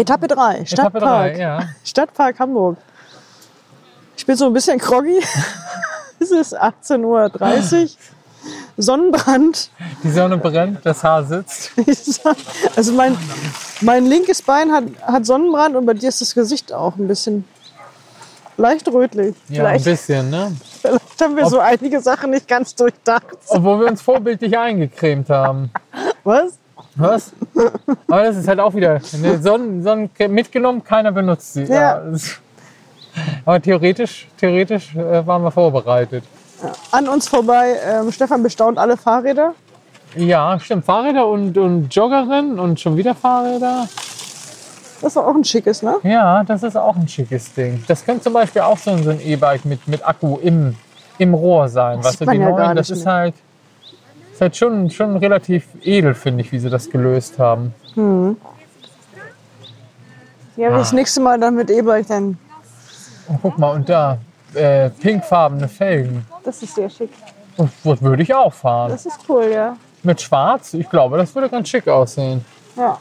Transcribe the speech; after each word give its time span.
Etappe 0.00 0.28
3, 0.28 0.64
Stadtpark. 0.64 0.94
Etappe 0.94 1.34
3, 1.34 1.38
ja. 1.38 1.68
Stadtpark 1.84 2.40
Hamburg. 2.40 2.78
Ich 4.16 4.24
bin 4.24 4.34
so 4.34 4.46
ein 4.46 4.52
bisschen 4.54 4.78
groggy. 4.78 5.20
es 6.18 6.30
ist 6.30 6.58
18.30 6.58 7.82
Uhr. 7.82 7.88
Sonnenbrand. 8.78 9.70
Die 10.02 10.10
Sonne 10.10 10.38
brennt, 10.38 10.84
das 10.84 11.04
Haar 11.04 11.24
sitzt. 11.24 11.72
Also 12.76 12.92
mein, 12.94 13.16
mein 13.82 14.06
linkes 14.06 14.40
Bein 14.40 14.72
hat, 14.72 14.84
hat 15.02 15.26
Sonnenbrand 15.26 15.76
und 15.76 15.84
bei 15.84 15.92
dir 15.92 16.08
ist 16.08 16.22
das 16.22 16.34
Gesicht 16.34 16.72
auch 16.72 16.96
ein 16.96 17.06
bisschen 17.06 17.44
leicht 18.56 18.88
rötlich. 18.88 19.36
Ja, 19.48 19.56
vielleicht, 19.56 19.86
ein 19.86 19.92
bisschen, 19.92 20.30
ne? 20.30 20.56
vielleicht 20.80 21.20
haben 21.20 21.36
wir 21.36 21.46
so 21.46 21.58
einige 21.58 22.00
Sachen 22.00 22.30
nicht 22.30 22.48
ganz 22.48 22.74
durchdacht. 22.74 23.36
Obwohl 23.48 23.80
wir 23.80 23.88
uns 23.88 24.00
vorbildlich 24.00 24.56
eingecremt 24.56 25.28
haben. 25.28 25.70
Was? 26.24 26.59
Was? 26.96 27.32
Aber 28.08 28.24
das 28.24 28.36
ist 28.36 28.48
halt 28.48 28.60
auch 28.60 28.74
wieder 28.74 29.00
eine 29.12 29.38
Sonnen 29.38 29.82
Sonnencreme 29.82 30.32
mitgenommen, 30.32 30.84
keiner 30.84 31.12
benutzt 31.12 31.54
sie. 31.54 31.64
Ja. 31.64 32.02
Aber 33.44 33.60
theoretisch, 33.60 34.28
theoretisch 34.38 34.94
äh, 34.94 35.26
waren 35.26 35.42
wir 35.42 35.50
vorbereitet. 35.50 36.24
An 36.90 37.08
uns 37.08 37.28
vorbei, 37.28 37.76
ähm, 37.84 38.12
Stefan 38.12 38.42
bestaunt 38.42 38.78
alle 38.78 38.96
Fahrräder. 38.96 39.54
Ja, 40.16 40.58
stimmt. 40.60 40.84
Fahrräder 40.84 41.26
und, 41.26 41.56
und 41.56 41.94
Joggerinnen 41.94 42.58
und 42.58 42.80
schon 42.80 42.96
wieder 42.96 43.14
Fahrräder. 43.14 43.88
Das 45.00 45.12
ist 45.12 45.16
auch 45.16 45.34
ein 45.34 45.44
schickes, 45.44 45.82
ne? 45.82 45.96
Ja, 46.02 46.44
das 46.44 46.62
ist 46.62 46.76
auch 46.76 46.96
ein 46.96 47.08
schickes 47.08 47.54
Ding. 47.54 47.82
Das 47.88 48.04
könnte 48.04 48.24
zum 48.24 48.34
Beispiel 48.34 48.62
auch 48.62 48.76
so 48.76 48.90
ein, 48.90 49.02
so 49.02 49.10
ein 49.10 49.20
E-Bike 49.20 49.64
mit, 49.64 49.88
mit 49.88 50.06
Akku 50.06 50.36
im, 50.38 50.76
im 51.16 51.32
Rohr 51.32 51.68
sein. 51.68 51.98
Das 51.98 52.12
weißt 52.12 52.20
du, 52.20 52.26
die 52.26 52.36
ja 52.36 52.50
neuen, 52.50 52.76
das 52.76 52.90
ist 52.90 53.06
halt, 53.06 53.34
ist 54.40 54.42
halt 54.42 54.56
schon, 54.56 54.90
schon 54.90 55.16
relativ 55.18 55.66
edel, 55.82 56.14
finde 56.14 56.42
ich, 56.42 56.50
wie 56.50 56.58
sie 56.58 56.70
das 56.70 56.88
gelöst 56.88 57.38
haben. 57.38 57.74
Ja, 60.56 60.68
wenn 60.68 60.76
ich 60.76 60.82
das 60.82 60.92
nächste 60.94 61.20
Mal 61.20 61.38
dann 61.38 61.56
mit 61.56 61.70
E-Bike, 61.70 62.06
dann. 62.06 62.38
Und 63.28 63.38
guck 63.42 63.58
mal, 63.58 63.74
und 63.74 63.86
da, 63.86 64.16
äh, 64.54 64.88
pinkfarbene 64.88 65.68
Felgen. 65.68 66.26
Das 66.42 66.62
ist 66.62 66.74
sehr 66.74 66.88
schick. 66.88 67.10
Und 67.58 67.70
das 67.84 68.00
würde 68.00 68.22
ich 68.22 68.34
auch 68.34 68.52
fahren. 68.52 68.90
Das 68.90 69.04
ist 69.04 69.18
cool, 69.28 69.44
ja. 69.52 69.76
Mit 70.02 70.22
schwarz, 70.22 70.72
ich 70.72 70.88
glaube, 70.88 71.18
das 71.18 71.34
würde 71.34 71.50
ganz 71.50 71.68
schick 71.68 71.86
aussehen. 71.86 72.42
Ja. 72.76 72.98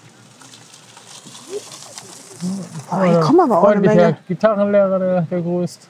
Oh, 2.91 3.01
hier 3.01 3.19
kommen 3.21 3.39
aber 3.39 3.59
auch 3.59 3.67
eine 3.67 3.79
Menge. 3.79 4.17
Gitarrenlehrer, 4.27 4.99
der, 4.99 5.21
der 5.21 5.41
grüßt. 5.41 5.87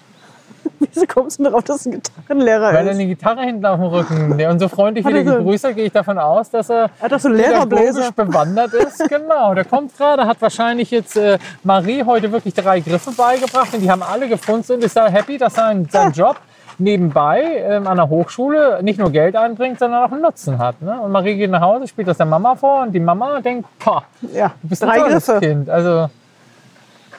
Wieso 0.79 1.05
kommst 1.07 1.39
du 1.39 1.43
darauf, 1.43 1.63
dass 1.63 1.81
es 1.81 1.85
ein 1.87 1.91
Gitarrenlehrer 2.01 2.67
Weil 2.73 2.75
er 2.87 2.91
ist? 2.91 2.97
eine 2.97 3.05
Gitarre 3.07 3.41
hinten 3.41 3.65
auf 3.65 3.75
dem 3.79 3.85
Rücken, 3.87 4.37
der 4.37 4.49
und 4.49 4.59
so 4.59 4.67
freundlich 4.67 5.05
Hat 5.05 5.13
wie 5.13 5.17
er 5.17 5.23
der 5.23 5.33
so- 5.33 5.39
gegrüßt 5.39 5.63
hat, 5.65 5.75
gehe 5.75 5.85
ich 5.85 5.91
davon 5.91 6.17
aus, 6.17 6.49
dass 6.49 6.69
er 6.69 6.89
hat 7.01 7.21
so 7.21 7.29
pädagogisch 7.29 8.11
bewandert 8.15 8.73
ist. 8.73 8.99
Genau, 9.09 9.53
der 9.53 9.65
kommt 9.65 9.95
gerade, 9.97 10.25
hat 10.25 10.41
wahrscheinlich 10.41 10.91
jetzt 10.91 11.17
äh, 11.17 11.37
Marie 11.63 12.03
heute 12.03 12.31
wirklich 12.31 12.53
drei 12.53 12.79
Griffe 12.79 13.11
beigebracht 13.11 13.73
und 13.73 13.81
die 13.81 13.89
haben 13.91 14.03
alle 14.03 14.27
gefunden 14.27 14.73
und 14.73 14.83
ist 14.83 14.95
da 14.95 15.07
happy, 15.07 15.37
dass 15.37 15.55
sein, 15.55 15.87
sein 15.91 16.11
Job 16.11 16.37
nebenbei 16.77 17.41
ähm, 17.57 17.87
an 17.87 17.97
der 17.97 18.07
Hochschule 18.07 18.81
nicht 18.81 18.99
nur 18.99 19.09
Geld 19.11 19.35
einbringt, 19.35 19.79
sondern 19.79 20.03
auch 20.05 20.11
einen 20.13 20.21
Nutzen 20.21 20.57
hat. 20.59 20.81
Ne? 20.81 20.97
Und 21.01 21.11
Marie 21.11 21.35
geht 21.35 21.51
nach 21.51 21.59
Hause, 21.61 21.87
spielt 21.87 22.07
das 22.07 22.17
der 22.17 22.25
Mama 22.25 22.55
vor 22.55 22.83
und 22.83 22.93
die 22.93 22.99
Mama 23.01 23.41
denkt, 23.41 23.67
boah, 23.83 24.03
Ja, 24.33 24.53
du 24.61 24.69
bist 24.69 24.81
drei 24.81 24.91
ein 24.91 24.99
tolles 25.01 25.25
Griffe. 25.25 25.39
Kind. 25.41 25.69
Also, 25.69 26.09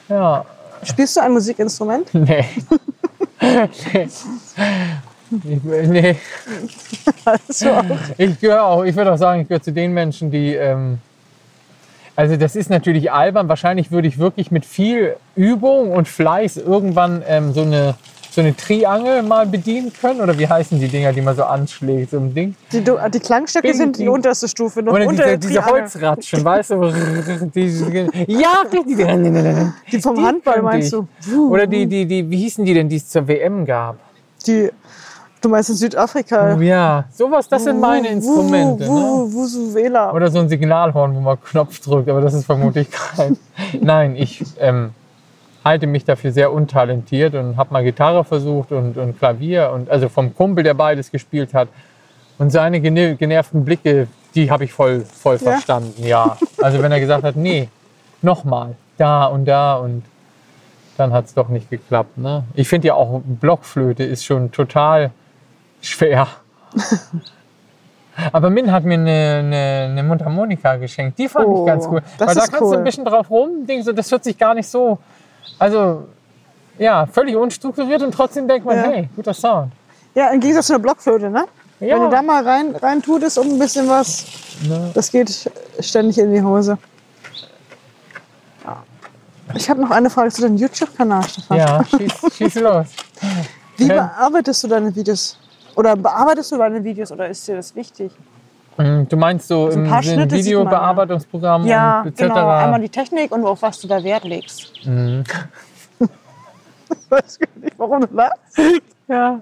ja, 0.09 0.45
Spielst 0.83 1.15
du 1.15 1.21
ein 1.21 1.31
Musikinstrument? 1.31 2.07
nee. 2.13 2.43
nee. 3.41 4.07
Ich, 5.31 5.63
nee. 5.63 6.15
Also. 7.25 7.69
Ich 8.17 8.39
gehöre 8.39 8.63
auch, 8.63 8.83
ich 8.83 8.95
würde 8.95 9.13
auch 9.13 9.17
sagen, 9.17 9.41
ich 9.41 9.47
gehöre 9.47 9.61
zu 9.61 9.71
den 9.71 9.93
Menschen, 9.93 10.31
die. 10.31 10.55
Ähm, 10.55 10.99
also 12.15 12.35
das 12.35 12.55
ist 12.55 12.69
natürlich 12.69 13.11
albern. 13.11 13.47
Wahrscheinlich 13.47 13.91
würde 13.91 14.07
ich 14.07 14.17
wirklich 14.17 14.51
mit 14.51 14.65
viel 14.65 15.15
Übung 15.35 15.91
und 15.91 16.07
Fleiß 16.07 16.57
irgendwann 16.57 17.23
ähm, 17.27 17.53
so 17.53 17.61
eine 17.61 17.95
so 18.31 18.39
eine 18.39 18.55
Triangel 18.55 19.23
mal 19.23 19.45
bedienen 19.45 19.91
können. 19.91 20.21
Oder 20.21 20.39
wie 20.39 20.47
heißen 20.47 20.79
die 20.79 20.87
Dinger, 20.87 21.11
die 21.11 21.21
man 21.21 21.35
so 21.35 21.43
anschlägt, 21.43 22.11
so 22.11 22.17
ein 22.17 22.33
Ding? 22.33 22.55
Die, 22.71 22.81
die 22.81 23.19
Klangstöcke 23.19 23.67
Bing, 23.67 23.77
sind 23.77 23.97
die 23.97 24.03
bing. 24.03 24.13
unterste 24.13 24.47
Stufe. 24.47 24.81
Noch 24.81 24.93
Oder 24.93 25.07
unter 25.07 25.37
diese, 25.37 25.49
diese. 25.49 25.65
Holzratschen, 25.65 26.43
weißt 26.43 26.71
du? 26.71 26.91
Die, 27.53 27.67
ja, 28.27 28.63
richtig. 28.71 28.97
Die 29.91 30.01
vom 30.01 30.15
Die 30.15 30.21
Handball 30.21 30.61
meinst 30.61 30.93
du? 30.93 31.07
Oder 31.49 31.67
die, 31.67 31.85
die, 31.85 32.05
die, 32.05 32.29
wie 32.29 32.37
hießen 32.37 32.63
die 32.63 32.73
denn, 32.73 32.87
die 32.87 32.95
es 32.95 33.09
zur 33.09 33.27
WM 33.27 33.65
gab? 33.65 33.97
Die, 34.47 34.69
du 35.41 35.49
meinst 35.49 35.69
in 35.69 35.75
Südafrika. 35.75 36.55
Ja, 36.57 37.05
sowas, 37.13 37.49
das 37.49 37.65
sind 37.65 37.79
meine 37.79 38.07
Instrumente. 38.07 38.83
Ne? 38.85 38.89
Vuvuzuela. 38.89 40.13
Oder 40.13 40.31
so 40.31 40.39
ein 40.39 40.47
Signalhorn, 40.47 41.15
wo 41.15 41.19
man 41.19 41.41
Knopf 41.41 41.79
drückt, 41.81 42.09
aber 42.09 42.21
das 42.21 42.33
ist 42.33 42.45
vermutlich 42.45 42.87
kein. 43.15 43.37
Nein, 43.81 44.15
ich 44.15 44.43
ähm, 44.59 44.91
halte 45.63 45.87
mich 45.87 46.05
dafür 46.05 46.31
sehr 46.31 46.51
untalentiert 46.51 47.35
und 47.35 47.57
habe 47.57 47.73
mal 47.73 47.83
Gitarre 47.83 48.23
versucht 48.23 48.71
und, 48.71 48.97
und 48.97 49.17
Klavier 49.19 49.71
und 49.73 49.89
also 49.89 50.09
vom 50.09 50.35
Kumpel, 50.35 50.63
der 50.63 50.73
beides 50.73 51.11
gespielt 51.11 51.53
hat. 51.53 51.67
Und 52.39 52.49
seine 52.51 52.79
gene- 52.81 53.15
genervten 53.15 53.63
Blicke, 53.63 54.07
die 54.33 54.49
habe 54.49 54.63
ich 54.63 54.73
voll, 54.73 55.01
voll 55.01 55.35
Ja? 55.35 55.51
verstanden, 55.51 56.03
ja. 56.03 56.37
Also 56.61 56.81
wenn 56.81 56.91
er 56.91 56.99
gesagt 56.99 57.23
hat, 57.23 57.35
nee, 57.35 57.69
nochmal, 58.21 58.75
da 58.97 59.25
und 59.25 59.45
da 59.45 59.75
und 59.75 60.03
dann 60.97 61.13
hat 61.13 61.25
es 61.25 61.33
doch 61.33 61.49
nicht 61.49 61.69
geklappt. 61.69 62.17
Ne? 62.17 62.43
Ich 62.55 62.67
finde 62.67 62.87
ja 62.89 62.93
auch 62.95 63.21
Blockflöte 63.23 64.03
ist 64.03 64.25
schon 64.25 64.51
total 64.51 65.11
schwer. 65.81 66.27
Aber 68.33 68.49
Min 68.49 68.71
hat 68.71 68.83
mir 68.83 68.95
eine, 68.95 69.09
eine, 69.39 69.87
eine 69.91 70.03
Mundharmonika 70.03 70.75
geschenkt. 70.75 71.17
Die 71.17 71.27
fand 71.29 71.47
Oh, 71.47 71.61
ich 71.61 71.67
ganz 71.67 71.85
cool. 71.87 72.01
Weil 72.17 72.27
da 72.27 72.33
kannst 72.35 72.53
du 72.53 72.65
cool. 72.65 72.77
ein 72.77 72.83
bisschen 72.83 73.05
drauf 73.05 73.29
rum. 73.29 73.65
Ding, 73.65 73.81
so, 73.83 73.93
das 73.93 74.11
hört 74.11 74.23
sich 74.23 74.37
gar 74.37 74.53
nicht 74.53 74.67
so. 74.67 74.99
Also, 75.61 76.07
ja, 76.79 77.05
völlig 77.05 77.35
unstrukturiert 77.35 78.01
und 78.01 78.11
trotzdem 78.11 78.47
denkt 78.47 78.65
man, 78.65 78.77
Ja. 78.77 78.83
hey, 78.83 79.09
guter 79.15 79.33
Sound. 79.33 79.71
Ja, 80.15 80.29
im 80.31 80.39
Gegensatz 80.39 80.65
zu 80.67 80.73
einer 80.73 80.81
Blockflöte, 80.81 81.29
ne? 81.29 81.45
Ja. 81.79 81.95
Wenn 81.95 82.03
du 82.05 82.09
da 82.09 82.21
mal 82.23 82.43
rein, 82.43 82.75
rein 82.75 82.99
tutest 83.01 83.37
und 83.37 83.47
ein 83.51 83.59
bisschen 83.59 83.87
was, 83.87 84.25
Ne? 84.67 84.89
das 84.95 85.11
geht 85.11 85.51
ständig 85.79 86.17
in 86.17 86.33
die 86.33 86.41
Hose. 86.41 86.77
Ich 89.55 89.69
habe 89.69 89.81
noch 89.81 89.91
eine 89.91 90.09
Frage 90.09 90.31
zu 90.31 90.41
deinem 90.41 90.55
YouTube-Kanal, 90.57 91.23
Stefan. 91.27 91.57
Ja, 91.57 91.83
schieß, 91.85 92.13
schieß 92.37 92.55
los. 92.55 92.87
Wie 93.77 93.87
bearbeitest 93.87 94.63
du 94.63 94.67
deine 94.67 94.95
Videos? 94.95 95.37
Oder 95.75 95.95
bearbeitest 95.95 96.51
du 96.53 96.57
deine 96.57 96.83
Videos 96.83 97.11
oder 97.11 97.27
ist 97.27 97.47
dir 97.47 97.55
das 97.57 97.75
wichtig? 97.75 98.11
Mm, 98.77 99.03
Du 99.09 99.17
meinst 99.17 99.47
so 99.47 99.67
ein 99.67 99.85
im 99.85 99.85
ja. 99.85 100.31
Videobearbeitungsprogramm 100.31 101.65
Ja, 101.65 102.03
etc. 102.05 102.17
genau. 102.17 102.49
Einmal 102.49 102.81
die 102.81 102.89
Technik 102.89 103.31
und 103.31 103.45
auf 103.45 103.61
was 103.61 103.79
du 103.79 103.87
da 103.87 104.03
Wert 104.03 104.23
legst. 104.23 104.73
Mhm. 104.85 105.23
Ich 105.99 106.07
weiß 107.09 107.39
nicht, 107.61 107.73
warum 107.77 108.01
du 108.01 108.15
lachst. 108.15 108.59
Ja, 109.07 109.39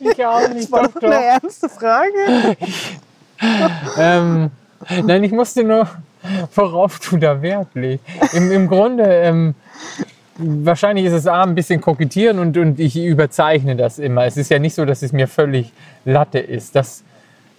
ich 0.00 0.26
auch 0.26 0.48
nicht. 0.48 0.64
Das 0.64 0.72
war 0.72 0.82
Doch, 0.82 0.94
doch 0.94 1.02
eine 1.02 1.24
ernste 1.24 1.68
Frage. 1.68 2.56
Ähm, 3.96 4.50
nein, 5.04 5.24
ich 5.24 5.32
musste 5.32 5.64
nur, 5.64 5.88
worauf 6.54 6.98
du 7.00 7.16
da 7.16 7.40
Wert 7.40 7.68
legst. 7.74 8.04
Im, 8.34 8.52
im 8.52 8.68
Grunde, 8.68 9.04
ähm, 9.04 9.54
wahrscheinlich 10.36 11.06
ist 11.06 11.14
es 11.14 11.26
A, 11.26 11.42
ein 11.42 11.54
bisschen 11.54 11.80
kokettieren 11.80 12.38
und, 12.38 12.56
und 12.58 12.78
ich 12.78 12.96
überzeichne 12.96 13.76
das 13.76 13.98
immer. 13.98 14.26
Es 14.26 14.36
ist 14.36 14.50
ja 14.50 14.58
nicht 14.58 14.74
so, 14.74 14.84
dass 14.84 15.00
es 15.02 15.12
mir 15.12 15.26
völlig 15.26 15.72
Latte 16.04 16.38
ist. 16.38 16.76
Das, 16.76 17.02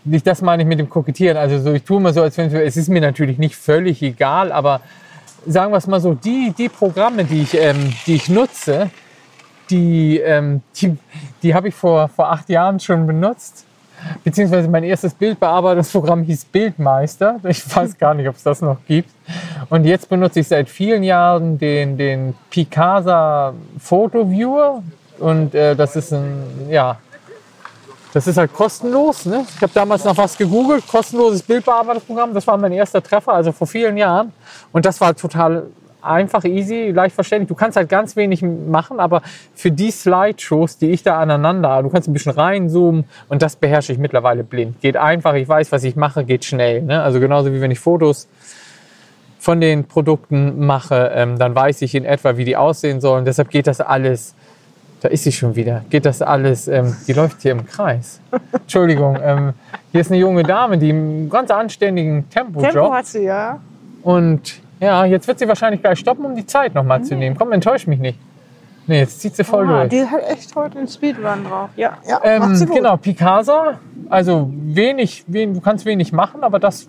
nicht 0.04 0.26
das 0.26 0.42
meine 0.42 0.64
ich 0.64 0.70
mit 0.70 0.80
dem 0.80 0.90
Kokettieren. 0.90 1.38
Also 1.38 1.60
so, 1.60 1.74
ich 1.74 1.84
tue 1.84 1.98
immer 1.98 2.14
so, 2.14 2.22
als 2.22 2.38
wenn 2.38 2.54
es 2.54 2.78
ist 2.78 2.90
mir 2.90 3.02
natürlich 3.02 3.38
nicht 3.38 3.56
völlig 3.56 4.02
egal, 4.02 4.52
aber 4.52 4.82
sagen 5.46 5.72
wir 5.72 5.78
es 5.78 5.88
mal 5.88 6.00
so, 6.00 6.14
die, 6.14 6.54
die 6.58 6.70
Programme, 6.70 7.26
die 7.26 7.42
ich, 7.42 7.54
ähm, 7.56 7.94
die 8.06 8.16
ich 8.16 8.30
nutze, 8.30 8.90
die, 9.70 10.20
ähm, 10.20 10.62
die, 10.76 10.98
die 11.42 11.56
habe 11.56 11.70
ich 11.70 11.76
vor, 11.76 12.10
vor 12.10 12.32
acht 12.32 12.50
Jahren 12.50 12.80
schon 12.80 13.08
benutzt. 13.08 13.66
Beziehungsweise 14.24 14.68
mein 14.68 14.84
erstes 14.84 15.14
Bildbearbeitungsprogramm 15.14 16.24
hieß 16.24 16.46
Bildmeister. 16.46 17.40
Ich 17.48 17.76
weiß 17.76 17.98
gar 17.98 18.16
nicht, 18.16 18.28
ob 18.28 18.36
es 18.36 18.44
das 18.44 18.62
noch 18.62 18.78
gibt. 18.88 19.12
Und 19.70 19.86
jetzt 19.86 20.10
benutze 20.10 20.40
ich 20.40 20.48
seit 20.48 20.70
vielen 20.70 21.04
Jahren 21.04 21.60
den, 21.60 21.98
den 21.98 22.34
Picasa 22.50 23.54
Photo 23.78 24.30
Viewer. 24.30 24.82
Und 25.20 25.54
äh, 25.54 25.76
das 25.76 25.96
ist 25.96 26.14
ein, 26.14 26.44
ja, 26.70 26.98
das 28.14 28.28
ist 28.28 28.38
halt 28.38 28.54
kostenlos. 28.54 29.26
Ne? 29.26 29.46
Ich 29.56 29.62
habe 29.62 29.72
damals 29.74 30.04
noch 30.04 30.18
was 30.18 30.38
gegoogelt, 30.38 30.88
kostenloses 30.88 31.42
Bildbearbeitungsprogramm. 31.44 32.34
Das 32.34 32.46
war 32.48 32.58
mein 32.58 32.74
erster 32.74 33.02
Treffer, 33.02 33.34
also 33.34 33.52
vor 33.52 33.68
vielen 33.68 33.98
Jahren. 33.98 34.34
Und 34.72 34.86
das 34.86 35.00
war 35.00 35.16
total 35.16 35.68
einfach, 36.02 36.44
easy, 36.46 36.92
leicht 36.92 37.16
verständlich. 37.16 37.48
Du 37.48 37.56
kannst 37.56 37.78
halt 37.78 37.90
ganz 37.90 38.16
wenig 38.16 38.42
machen, 38.42 39.00
aber 39.00 39.22
für 39.54 39.72
die 39.72 39.92
Slideshows, 39.92 40.78
die 40.78 40.92
ich 40.92 41.04
da 41.04 41.20
aneinander, 41.20 41.82
du 41.84 41.90
kannst 41.90 42.08
ein 42.08 42.14
bisschen 42.14 42.32
reinzoomen 42.32 43.06
und 43.30 43.42
das 43.42 43.56
beherrsche 43.56 43.94
ich 43.94 44.00
mittlerweile 44.00 44.44
blind. 44.44 44.82
Geht 44.82 44.98
einfach, 44.98 45.34
ich 45.36 45.48
weiß, 45.48 45.72
was 45.72 45.84
ich 45.84 45.96
mache, 45.96 46.24
geht 46.24 46.46
schnell. 46.46 46.82
Ne? 46.82 47.02
Also 47.02 47.20
genauso 47.20 47.54
wie 47.54 47.62
wenn 47.62 47.72
ich 47.72 47.80
Fotos 47.80 48.28
von 49.40 49.60
den 49.62 49.86
Produkten 49.86 50.66
mache, 50.66 51.12
ähm, 51.16 51.40
dann 51.40 51.56
weiß 51.56 51.82
ich 51.82 51.96
in 51.96 52.06
etwa, 52.06 52.38
wie 52.38 52.46
die 52.46 52.58
aussehen 52.58 53.02
sollen. 53.02 53.26
Deshalb 53.26 53.50
geht 53.50 53.68
das 53.68 53.82
alles. 53.82 54.36
Da 55.02 55.10
ist 55.10 55.24
sie 55.24 55.32
schon 55.32 55.56
wieder. 55.56 55.84
Geht 55.90 56.06
das 56.06 56.22
alles? 56.22 56.68
Ähm, 56.68 56.96
die 57.08 57.14
läuft 57.14 57.42
hier 57.42 57.52
im 57.54 57.66
Kreis. 57.66 58.20
Entschuldigung. 58.52 59.18
Ähm, 59.22 59.54
hier 59.92 60.02
ist 60.02 60.12
eine 60.12 60.20
junge 60.20 60.44
Dame, 60.44 60.78
die 60.78 60.90
einen 60.92 61.30
ganz 61.30 61.50
anständigen 61.52 62.30
Tempo 62.30 62.62
Tempo 62.62 62.78
joggt. 62.78 62.94
hat 62.94 63.06
sie, 63.08 63.24
ja. 63.24 63.60
Und 64.04 64.62
Ja, 64.80 65.06
jetzt 65.06 65.28
wird 65.28 65.40
sie 65.40 65.48
wahrscheinlich 65.48 65.82
gleich 65.82 66.00
stoppen, 66.00 66.24
um 66.26 66.36
die 66.36 66.46
Zeit 66.46 66.74
nochmal 66.76 67.04
zu 67.04 67.16
nehmen. 67.16 67.36
Komm, 67.38 67.52
enttäusch 67.52 67.86
mich 67.88 68.00
nicht. 68.00 68.20
Nee, 68.88 69.00
jetzt 69.00 69.22
zieht 69.22 69.36
sie 69.36 69.44
voll 69.44 69.68
Ah, 69.70 69.82
durch. 69.82 69.90
die 69.90 70.06
hat 70.06 70.22
echt 70.28 70.56
heute 70.56 70.80
einen 70.80 70.88
Speedrun 70.88 71.44
drauf. 71.46 71.70
Ja, 71.76 71.98
ja 72.08 72.16
macht 72.40 72.50
Ähm, 72.50 72.56
sie 72.56 72.66
gut. 72.66 72.76
genau, 72.78 72.98
Picasa. 72.98 73.80
Also 74.10 74.50
wenig, 74.52 75.24
wen, 75.28 75.54
du 75.54 75.62
kannst 75.62 75.86
wenig 75.86 76.12
machen, 76.12 76.44
aber 76.44 76.58
das, 76.60 76.88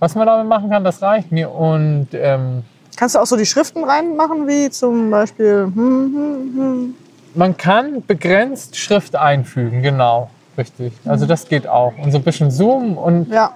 was 0.00 0.14
man 0.16 0.26
damit 0.26 0.48
machen 0.48 0.68
kann, 0.68 0.82
das 0.84 1.00
reicht 1.02 1.30
mir. 1.32 1.50
Und 1.50 2.08
ähm, 2.12 2.62
Kannst 2.96 3.14
du 3.14 3.18
auch 3.20 3.26
so 3.26 3.36
die 3.36 3.46
Schriften 3.46 3.84
reinmachen, 3.84 4.46
wie 4.48 4.68
zum 4.70 5.10
Beispiel 5.10 5.70
hm, 5.72 5.74
hm, 5.76 6.52
hm. 6.56 6.94
Man 7.36 7.56
kann 7.56 8.04
begrenzt 8.06 8.76
Schrift 8.76 9.14
einfügen, 9.14 9.82
genau. 9.82 10.30
Richtig. 10.58 10.92
Also 11.04 11.26
das 11.26 11.48
geht 11.48 11.68
auch. 11.68 11.92
Und 11.98 12.12
so 12.12 12.18
ein 12.18 12.24
bisschen 12.24 12.50
Zoom 12.50 12.96
und 12.96 13.30
Ja, 13.30 13.54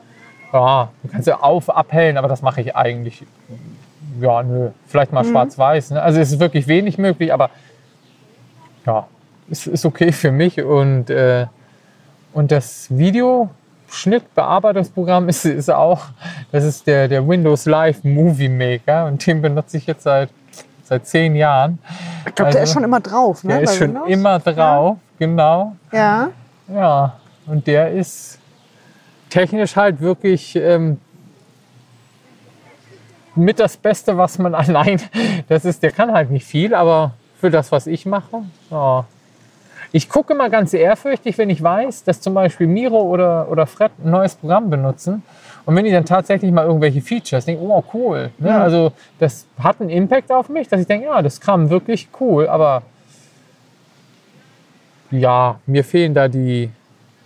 ja, 0.52 0.90
du 1.02 1.08
kannst 1.08 1.28
ja 1.28 1.40
auf, 1.40 1.70
abhellen, 1.70 2.18
aber 2.18 2.28
das 2.28 2.42
mache 2.42 2.60
ich 2.60 2.76
eigentlich. 2.76 3.24
Ja, 4.20 4.42
nö. 4.42 4.68
Vielleicht 4.86 5.12
mal 5.12 5.24
schwarz-weiß. 5.24 5.92
Ne? 5.92 6.02
Also 6.02 6.20
es 6.20 6.32
ist 6.32 6.40
wirklich 6.40 6.66
wenig 6.66 6.98
möglich, 6.98 7.32
aber 7.32 7.48
ja, 8.84 9.06
es 9.50 9.66
ist 9.66 9.86
okay 9.86 10.12
für 10.12 10.32
mich. 10.32 10.62
Und, 10.62 11.08
äh, 11.08 11.46
und 12.32 12.52
das 12.52 12.86
Videoschnittbearbeitungsprogramm 12.90 15.28
ist, 15.28 15.46
ist 15.46 15.70
auch, 15.70 16.06
das 16.52 16.64
ist 16.64 16.86
der, 16.86 17.08
der 17.08 17.26
Windows 17.26 17.66
Live 17.66 18.04
Movie 18.04 18.48
Maker 18.48 19.06
und 19.06 19.26
den 19.26 19.40
benutze 19.40 19.78
ich 19.78 19.86
jetzt 19.86 20.02
seit, 20.02 20.28
seit 20.90 21.06
zehn 21.06 21.36
Jahren. 21.36 21.78
ich 22.26 22.34
glaube, 22.34 22.50
der 22.50 22.60
Also, 22.60 22.70
ist 22.70 22.72
schon 22.74 22.84
immer 22.84 23.00
drauf, 23.00 23.44
ne? 23.44 23.54
Der 23.54 23.62
ist 23.62 23.76
schon 23.76 23.88
Windows? 23.94 24.08
immer 24.08 24.38
drauf, 24.40 24.98
genau. 25.18 25.76
Ja. 25.92 26.28
Ja, 26.68 27.14
und 27.46 27.66
der 27.66 27.92
ist 27.92 28.38
technisch 29.30 29.76
halt 29.76 30.00
wirklich 30.00 30.56
ähm, 30.56 31.00
mit 33.36 33.60
das 33.60 33.76
Beste, 33.76 34.18
was 34.18 34.38
man 34.38 34.54
allein, 34.62 35.00
das 35.48 35.64
ist, 35.64 35.82
der 35.82 35.92
kann 35.92 36.12
halt 36.12 36.30
nicht 36.30 36.44
viel, 36.44 36.74
aber 36.74 37.12
für 37.40 37.50
das, 37.50 37.70
was 37.72 37.86
ich 37.86 38.04
mache, 38.04 38.42
ja. 38.70 39.04
Ich 39.92 40.08
gucke 40.08 40.34
mal 40.36 40.50
ganz 40.50 40.72
ehrfürchtig, 40.72 41.36
wenn 41.38 41.50
ich 41.50 41.60
weiß, 41.62 42.04
dass 42.04 42.20
zum 42.20 42.34
Beispiel 42.34 42.68
Miro 42.68 43.00
oder, 43.00 43.48
oder 43.50 43.66
Fred 43.66 43.90
ein 44.04 44.10
neues 44.10 44.36
Programm 44.36 44.70
benutzen. 44.70 45.24
Und 45.70 45.76
wenn 45.76 45.84
die 45.84 45.92
dann 45.92 46.04
tatsächlich 46.04 46.50
mal 46.50 46.66
irgendwelche 46.66 47.00
Features 47.00 47.44
denken, 47.44 47.64
oh 47.64 47.84
cool. 47.94 48.32
Ne? 48.38 48.48
Ja. 48.48 48.60
Also 48.60 48.90
das 49.20 49.46
hat 49.56 49.80
einen 49.80 49.88
Impact 49.88 50.32
auf 50.32 50.48
mich, 50.48 50.66
dass 50.66 50.80
ich 50.80 50.88
denke, 50.88 51.06
ja, 51.06 51.22
das 51.22 51.40
kam 51.40 51.70
wirklich 51.70 52.08
cool. 52.18 52.48
Aber 52.48 52.82
ja, 55.12 55.60
mir 55.66 55.84
fehlen 55.84 56.12
da 56.12 56.26
die, 56.26 56.70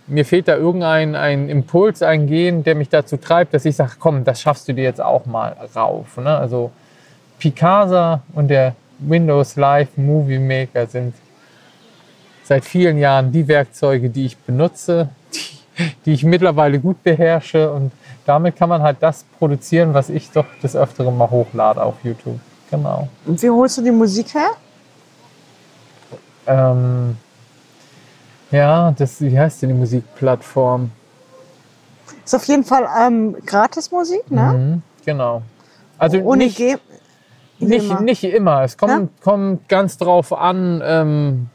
mir 0.05 0.25
fehlt 0.25 0.47
da 0.47 0.57
irgendein 0.57 1.15
ein 1.15 1.49
Impuls, 1.49 2.03
ein 2.03 2.27
Gen, 2.27 2.63
der 2.63 2.75
mich 2.75 2.89
dazu 2.89 3.17
treibt, 3.17 3.51
dass 3.55 3.65
ich 3.65 3.75
sage, 3.75 3.93
komm, 3.97 4.23
das 4.23 4.41
schaffst 4.41 4.67
du 4.67 4.73
dir 4.73 4.83
jetzt 4.83 5.01
auch 5.01 5.25
mal 5.25 5.55
rauf. 5.75 6.15
Ne? 6.17 6.37
Also 6.37 6.69
Picasa 7.39 8.21
und 8.35 8.49
der 8.49 8.75
Windows 8.99 9.55
Live 9.55 9.97
Movie 9.97 10.37
Maker 10.37 10.85
sind 10.85 11.15
seit 12.43 12.63
vielen 12.63 12.99
Jahren 12.99 13.31
die 13.31 13.47
Werkzeuge, 13.47 14.11
die 14.11 14.27
ich 14.27 14.37
benutze, 14.37 15.09
die, 15.33 15.95
die 16.05 16.13
ich 16.13 16.23
mittlerweile 16.23 16.77
gut 16.77 17.01
beherrsche 17.01 17.71
und 17.71 17.91
damit 18.25 18.55
kann 18.55 18.69
man 18.69 18.81
halt 18.81 18.97
das 19.01 19.23
produzieren, 19.37 19.93
was 19.93 20.09
ich 20.09 20.31
doch 20.31 20.45
des 20.61 20.75
Öfteren 20.75 21.17
mal 21.17 21.29
hochlade 21.29 21.81
auf 21.81 21.95
YouTube. 22.03 22.39
Genau. 22.71 23.07
Und 23.25 23.41
wie 23.41 23.49
holst 23.49 23.77
du 23.77 23.81
die 23.83 23.91
Musik 23.91 24.33
her? 24.33 24.49
Ähm, 26.47 27.17
ja, 28.51 28.91
das, 28.91 29.21
wie 29.21 29.37
heißt 29.37 29.61
denn 29.61 29.69
die 29.69 29.75
Musikplattform? 29.75 30.91
Ist 32.23 32.35
auf 32.35 32.45
jeden 32.45 32.63
Fall 32.63 32.87
ähm, 32.99 33.35
Gratismusik, 33.45 34.29
ne? 34.31 34.53
Mhm, 34.53 34.81
genau. 35.05 35.41
Also 35.97 36.17
Ohne 36.19 36.45
nicht, 36.45 36.59
nicht, 37.59 37.85
immer. 37.85 38.01
nicht 38.01 38.23
immer. 38.23 38.63
Es 38.63 38.77
kommt, 38.77 39.21
kommt 39.21 39.69
ganz 39.69 39.97
drauf 39.97 40.33
an, 40.33 40.81
ähm, 40.83 41.49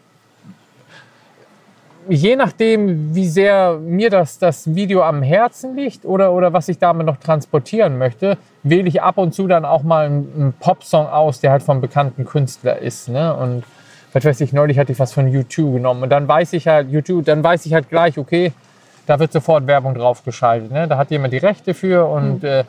je 2.11 2.35
nachdem, 2.35 3.15
wie 3.15 3.29
sehr 3.29 3.79
mir 3.79 4.11
das, 4.11 4.39
das 4.39 4.75
Video 4.75 5.03
am 5.03 5.23
Herzen 5.23 5.77
liegt 5.77 6.05
oder, 6.05 6.33
oder 6.33 6.53
was 6.53 6.69
ich 6.69 6.79
damit 6.79 7.07
noch 7.07 7.19
transportieren 7.19 7.99
möchte, 7.99 8.37
wähle 8.65 8.89
ich 8.89 9.01
ab 9.01 9.17
und 9.17 9.33
zu 9.33 9.47
dann 9.47 9.65
auch 9.65 9.85
mal 9.85 10.07
einen, 10.07 10.33
einen 10.35 10.53
Popsong 10.55 11.07
aus, 11.07 11.41
der 11.41 11.53
halt 11.53 11.63
vom 11.63 11.81
bekannten 11.81 12.25
Künstler 12.25 12.79
ist. 12.79 13.09
Ne? 13.09 13.35
Und 13.35 13.63
was 14.13 14.25
weiß 14.25 14.41
ich, 14.41 14.53
neulich 14.53 14.79
hatte 14.79 14.91
ich 14.91 14.99
was 14.99 15.13
von 15.13 15.29
YouTube 15.29 15.75
genommen. 15.75 16.03
Und 16.03 16.11
dann 16.11 16.27
weiß 16.27 16.53
ich 16.55 16.67
halt, 16.67 16.91
YouTube, 16.91 17.25
dann 17.25 17.45
weiß 17.45 17.65
ich 17.67 17.75
halt 17.75 17.89
gleich, 17.89 18.19
okay, 18.19 18.53
da 19.07 19.19
wird 19.21 19.33
sofort 19.33 19.67
Werbung 19.69 19.95
draufgeschaltet. 19.95 20.73
Ne? 20.73 20.89
Da 20.89 20.99
hat 20.99 21.11
jemand 21.13 21.33
die 21.33 21.39
Rechte 21.39 21.75
für 21.75 22.07
und 22.07 22.43
äh, 22.43 22.65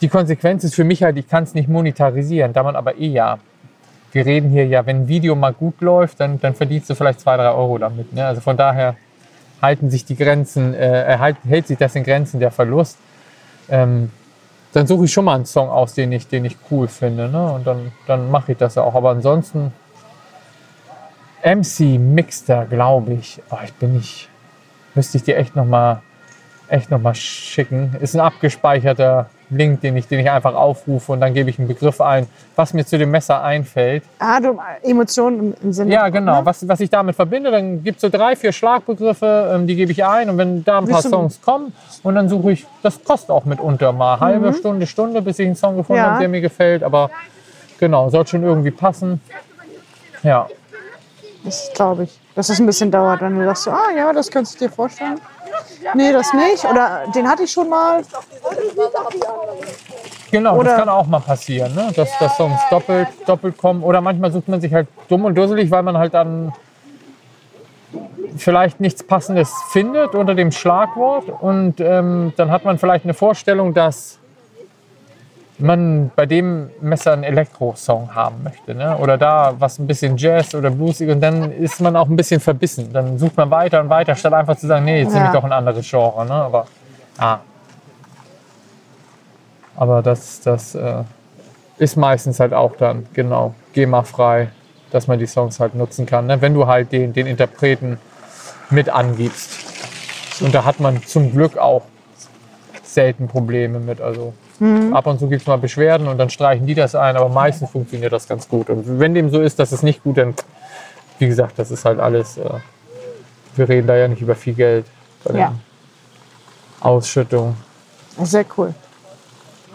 die 0.00 0.08
Konsequenz 0.08 0.64
ist 0.64 0.74
für 0.74 0.84
mich 0.84 1.02
halt, 1.02 1.18
ich 1.18 1.28
kann 1.28 1.44
es 1.44 1.54
nicht 1.54 1.68
monetarisieren, 1.68 2.52
da 2.54 2.62
man 2.62 2.76
aber 2.76 2.96
eh 2.96 3.08
ja. 3.08 3.38
Wir 4.14 4.24
reden 4.24 4.50
hier 4.50 4.64
ja, 4.64 4.86
wenn 4.86 5.02
ein 5.02 5.08
Video 5.08 5.34
mal 5.34 5.52
gut 5.52 5.80
läuft, 5.80 6.20
dann, 6.20 6.38
dann 6.38 6.54
verdienst 6.54 6.88
du 6.88 6.94
vielleicht 6.94 7.18
zwei, 7.18 7.36
drei 7.36 7.50
Euro 7.50 7.78
damit. 7.78 8.12
Ne? 8.12 8.24
Also 8.24 8.40
von 8.40 8.56
daher 8.56 8.94
halten 9.60 9.90
sich 9.90 10.04
die 10.04 10.14
Grenzen, 10.14 10.72
äh, 10.72 11.16
halt, 11.18 11.36
hält 11.44 11.66
sich 11.66 11.78
das 11.78 11.96
in 11.96 12.04
Grenzen 12.04 12.38
der 12.38 12.52
Verlust. 12.52 12.96
Ähm, 13.68 14.12
dann 14.72 14.86
suche 14.86 15.06
ich 15.06 15.12
schon 15.12 15.24
mal 15.24 15.34
einen 15.34 15.46
Song 15.46 15.68
aus, 15.68 15.94
den 15.94 16.12
ich, 16.12 16.28
den 16.28 16.44
ich 16.44 16.56
cool 16.70 16.86
finde. 16.86 17.28
Ne? 17.28 17.52
Und 17.52 17.66
dann, 17.66 17.90
dann 18.06 18.30
mache 18.30 18.52
ich 18.52 18.58
das 18.58 18.78
auch. 18.78 18.94
Aber 18.94 19.10
ansonsten 19.10 19.72
MC 21.44 21.98
Mixter, 21.98 22.66
glaube 22.66 23.14
ich. 23.14 23.42
Oh, 23.50 23.58
ich 23.64 23.72
bin 23.74 23.94
nicht. 23.94 24.28
Müsste 24.94 25.16
ich 25.16 25.24
dir 25.24 25.36
echt 25.36 25.56
nochmal 25.56 26.02
noch 26.88 27.14
schicken. 27.16 27.96
Ist 28.00 28.14
ein 28.14 28.20
abgespeicherter 28.20 29.28
Link, 29.50 29.80
den 29.82 29.96
ich, 29.96 30.08
den 30.08 30.20
ich 30.20 30.30
einfach 30.30 30.54
aufrufe 30.54 31.12
und 31.12 31.20
dann 31.20 31.34
gebe 31.34 31.50
ich 31.50 31.58
einen 31.58 31.68
Begriff 31.68 32.00
ein, 32.00 32.26
was 32.56 32.72
mir 32.72 32.84
zu 32.86 32.98
dem 32.98 33.10
Messer 33.10 33.42
einfällt. 33.42 34.02
Ah, 34.18 34.40
du 34.40 34.58
Emotionen 34.82 35.54
im, 35.62 35.72
Sinne. 35.72 35.92
Ja, 35.92 36.08
genau. 36.08 36.40
Ne? 36.40 36.46
Was, 36.46 36.66
was 36.66 36.80
ich 36.80 36.90
damit 36.90 37.14
verbinde, 37.16 37.50
dann 37.50 37.82
gibt 37.84 37.96
es 37.96 38.02
so 38.02 38.08
drei, 38.08 38.36
vier 38.36 38.52
Schlagbegriffe, 38.52 39.52
ähm, 39.54 39.66
die 39.66 39.76
gebe 39.76 39.92
ich 39.92 40.04
ein 40.04 40.30
und 40.30 40.38
wenn 40.38 40.64
da 40.64 40.78
ein 40.78 40.88
paar 40.88 41.02
Songs 41.02 41.40
kommen 41.42 41.72
und 42.02 42.14
dann 42.14 42.28
suche 42.28 42.52
ich, 42.52 42.66
das 42.82 43.02
kostet 43.04 43.30
auch 43.30 43.44
mitunter 43.44 43.92
mal 43.92 44.18
halbe 44.20 44.52
Stunde, 44.54 44.86
Stunde, 44.86 45.22
bis 45.22 45.38
ich 45.38 45.46
einen 45.46 45.56
Song 45.56 45.76
gefunden 45.76 46.00
Mhm. 46.00 46.04
Ja. 46.04 46.10
habe, 46.12 46.18
der 46.20 46.28
mir 46.28 46.40
gefällt, 46.40 46.82
aber 46.82 47.10
genau, 47.78 48.08
soll 48.10 48.26
schon 48.26 48.42
irgendwie 48.42 48.70
passen. 48.70 49.20
Ja, 50.22 50.48
Das 51.44 51.70
glaube 51.74 52.04
ich. 52.04 52.18
Dass 52.34 52.48
es 52.48 52.58
ein 52.58 52.66
bisschen 52.66 52.90
dauert, 52.90 53.20
wenn 53.20 53.38
du 53.38 53.44
sagst, 53.44 53.64
so, 53.64 53.70
ah 53.70 53.90
ja, 53.96 54.12
das 54.12 54.28
könntest 54.30 54.60
du 54.60 54.64
dir 54.66 54.70
vorstellen. 54.72 55.20
Nee, 55.94 56.12
das 56.12 56.32
nicht. 56.32 56.64
Oder 56.64 57.04
den 57.14 57.28
hatte 57.28 57.44
ich 57.44 57.52
schon 57.52 57.68
mal. 57.68 58.02
genau, 60.30 60.56
Oder- 60.56 60.70
das 60.70 60.78
kann 60.78 60.88
auch 60.88 61.06
mal 61.06 61.20
passieren, 61.20 61.74
ne? 61.74 61.92
dass, 61.94 62.16
dass 62.18 62.36
Songs 62.36 62.60
doppelt, 62.70 63.08
doppelt 63.26 63.56
kommen 63.58 63.82
oder 63.82 64.00
manchmal 64.00 64.32
sucht 64.32 64.48
man 64.48 64.60
sich 64.60 64.72
halt 64.72 64.88
dumm 65.08 65.24
und 65.24 65.34
dusselig, 65.36 65.70
weil 65.70 65.82
man 65.82 65.96
halt 65.98 66.14
dann 66.14 66.52
vielleicht 68.36 68.80
nichts 68.80 69.02
Passendes 69.02 69.52
findet 69.70 70.14
unter 70.14 70.34
dem 70.34 70.50
Schlagwort 70.50 71.26
und 71.40 71.80
ähm, 71.80 72.32
dann 72.36 72.50
hat 72.50 72.64
man 72.64 72.78
vielleicht 72.78 73.04
eine 73.04 73.14
Vorstellung, 73.14 73.74
dass 73.74 74.18
man 75.58 76.10
bei 76.16 76.26
dem 76.26 76.70
Messer 76.80 77.12
einen 77.12 77.22
Elektro-Song 77.24 78.14
haben 78.14 78.42
möchte. 78.42 78.74
Ne? 78.74 78.96
Oder 78.98 79.16
da 79.16 79.54
was 79.58 79.78
ein 79.78 79.86
bisschen 79.86 80.16
Jazz 80.16 80.54
oder 80.54 80.70
Bluesig 80.70 81.08
und 81.10 81.20
dann 81.20 81.52
ist 81.52 81.80
man 81.80 81.96
auch 81.96 82.08
ein 82.08 82.16
bisschen 82.16 82.40
verbissen. 82.40 82.92
Dann 82.92 83.18
sucht 83.18 83.36
man 83.36 83.50
weiter 83.50 83.80
und 83.80 83.88
weiter, 83.88 84.16
statt 84.16 84.32
einfach 84.32 84.56
zu 84.56 84.66
sagen, 84.66 84.84
nee, 84.84 85.00
jetzt 85.02 85.12
nehme 85.12 85.26
ich 85.26 85.32
Ja. 85.32 85.32
doch 85.32 85.44
ein 85.44 85.52
anderes 85.52 85.88
Genre. 85.88 86.26
Ne? 86.26 86.32
Aber, 86.32 86.66
ah. 87.18 87.38
Aber 89.76 90.02
das, 90.02 90.40
das 90.40 90.74
äh, 90.74 91.02
ist 91.78 91.96
meistens 91.96 92.40
halt 92.40 92.52
auch 92.52 92.76
dann, 92.76 93.06
genau, 93.12 93.54
GEMA-frei, 93.72 94.50
dass 94.90 95.06
man 95.06 95.18
die 95.18 95.26
Songs 95.26 95.60
halt 95.60 95.74
nutzen 95.74 96.06
kann. 96.06 96.26
Ne? 96.26 96.40
Wenn 96.40 96.54
du 96.54 96.66
halt 96.66 96.92
den, 96.92 97.12
den 97.12 97.26
Interpreten 97.26 97.98
mit 98.70 98.88
angibst. 98.88 99.60
Und 100.40 100.54
da 100.54 100.64
hat 100.64 100.80
man 100.80 101.02
zum 101.04 101.32
Glück 101.32 101.58
auch 101.58 101.82
selten 102.82 103.28
Probleme 103.28 103.78
mit. 103.78 104.00
Also 104.00 104.34
ab 104.60 105.06
und 105.06 105.18
zu 105.18 105.28
gibt 105.28 105.42
es 105.42 105.48
mal 105.48 105.58
Beschwerden 105.58 106.06
und 106.06 106.18
dann 106.18 106.30
streichen 106.30 106.66
die 106.66 106.74
das 106.74 106.94
ein, 106.94 107.16
aber 107.16 107.28
meistens 107.28 107.70
funktioniert 107.70 108.12
das 108.12 108.28
ganz 108.28 108.48
gut. 108.48 108.70
Und 108.70 109.00
wenn 109.00 109.14
dem 109.14 109.30
so 109.30 109.40
ist, 109.40 109.58
dass 109.58 109.72
es 109.72 109.82
nicht 109.82 110.02
gut, 110.02 110.16
dann, 110.16 110.34
wie 111.18 111.26
gesagt, 111.26 111.58
das 111.58 111.70
ist 111.70 111.84
halt 111.84 111.98
alles, 111.98 112.38
äh, 112.38 112.48
wir 113.56 113.68
reden 113.68 113.86
da 113.86 113.96
ja 113.96 114.08
nicht 114.08 114.22
über 114.22 114.34
viel 114.34 114.54
Geld 114.54 114.86
bei 115.24 115.32
den 115.32 115.40
Ja. 115.40 115.52
Ausschüttungen. 116.80 117.56
Sehr 118.22 118.44
cool. 118.56 118.74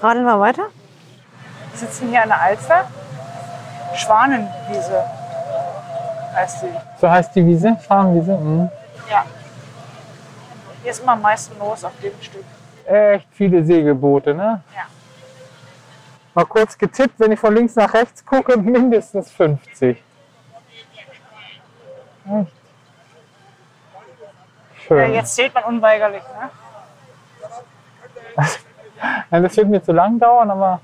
Radeln 0.01 0.25
wir 0.25 0.39
weiter? 0.39 0.63
Wir 1.71 1.79
sitzen 1.79 2.09
hier 2.09 2.23
an 2.23 2.29
der 2.29 2.41
Alster. 2.41 2.87
Schwanenwiese 3.95 5.03
heißt 6.35 6.61
sie. 6.61 6.67
So 7.01 7.09
heißt 7.09 7.35
die 7.35 7.45
Wiese? 7.45 7.77
Schwanenwiese? 7.85 8.37
Mhm. 8.37 8.69
Ja. 9.09 9.25
Hier 10.83 10.91
ist 10.91 11.01
immer 11.01 11.13
am 11.13 11.21
meisten 11.21 11.57
los 11.59 11.83
auf 11.83 11.91
dem 12.01 12.13
Stück. 12.21 12.45
Echt 12.89 13.27
viele 13.31 13.63
Segelboote, 13.63 14.33
ne? 14.33 14.61
Ja. 14.75 14.81
Mal 16.33 16.45
kurz 16.45 16.75
getippt, 16.77 17.19
wenn 17.19 17.31
ich 17.31 17.39
von 17.39 17.53
links 17.53 17.75
nach 17.75 17.93
rechts 17.93 18.25
gucke, 18.25 18.57
mindestens 18.57 19.31
50. 19.31 19.89
Echt? 19.91 20.03
Ja, 22.25 22.45
Schön. 24.87 25.13
jetzt 25.13 25.35
zählt 25.35 25.53
man 25.53 25.63
unweigerlich. 25.65 26.23
Ne? 26.23 26.49
Ja, 29.31 29.39
das 29.39 29.55
wird 29.55 29.69
mir 29.69 29.81
zu 29.81 29.93
lang 29.93 30.19
dauern, 30.19 30.51
aber 30.51 30.81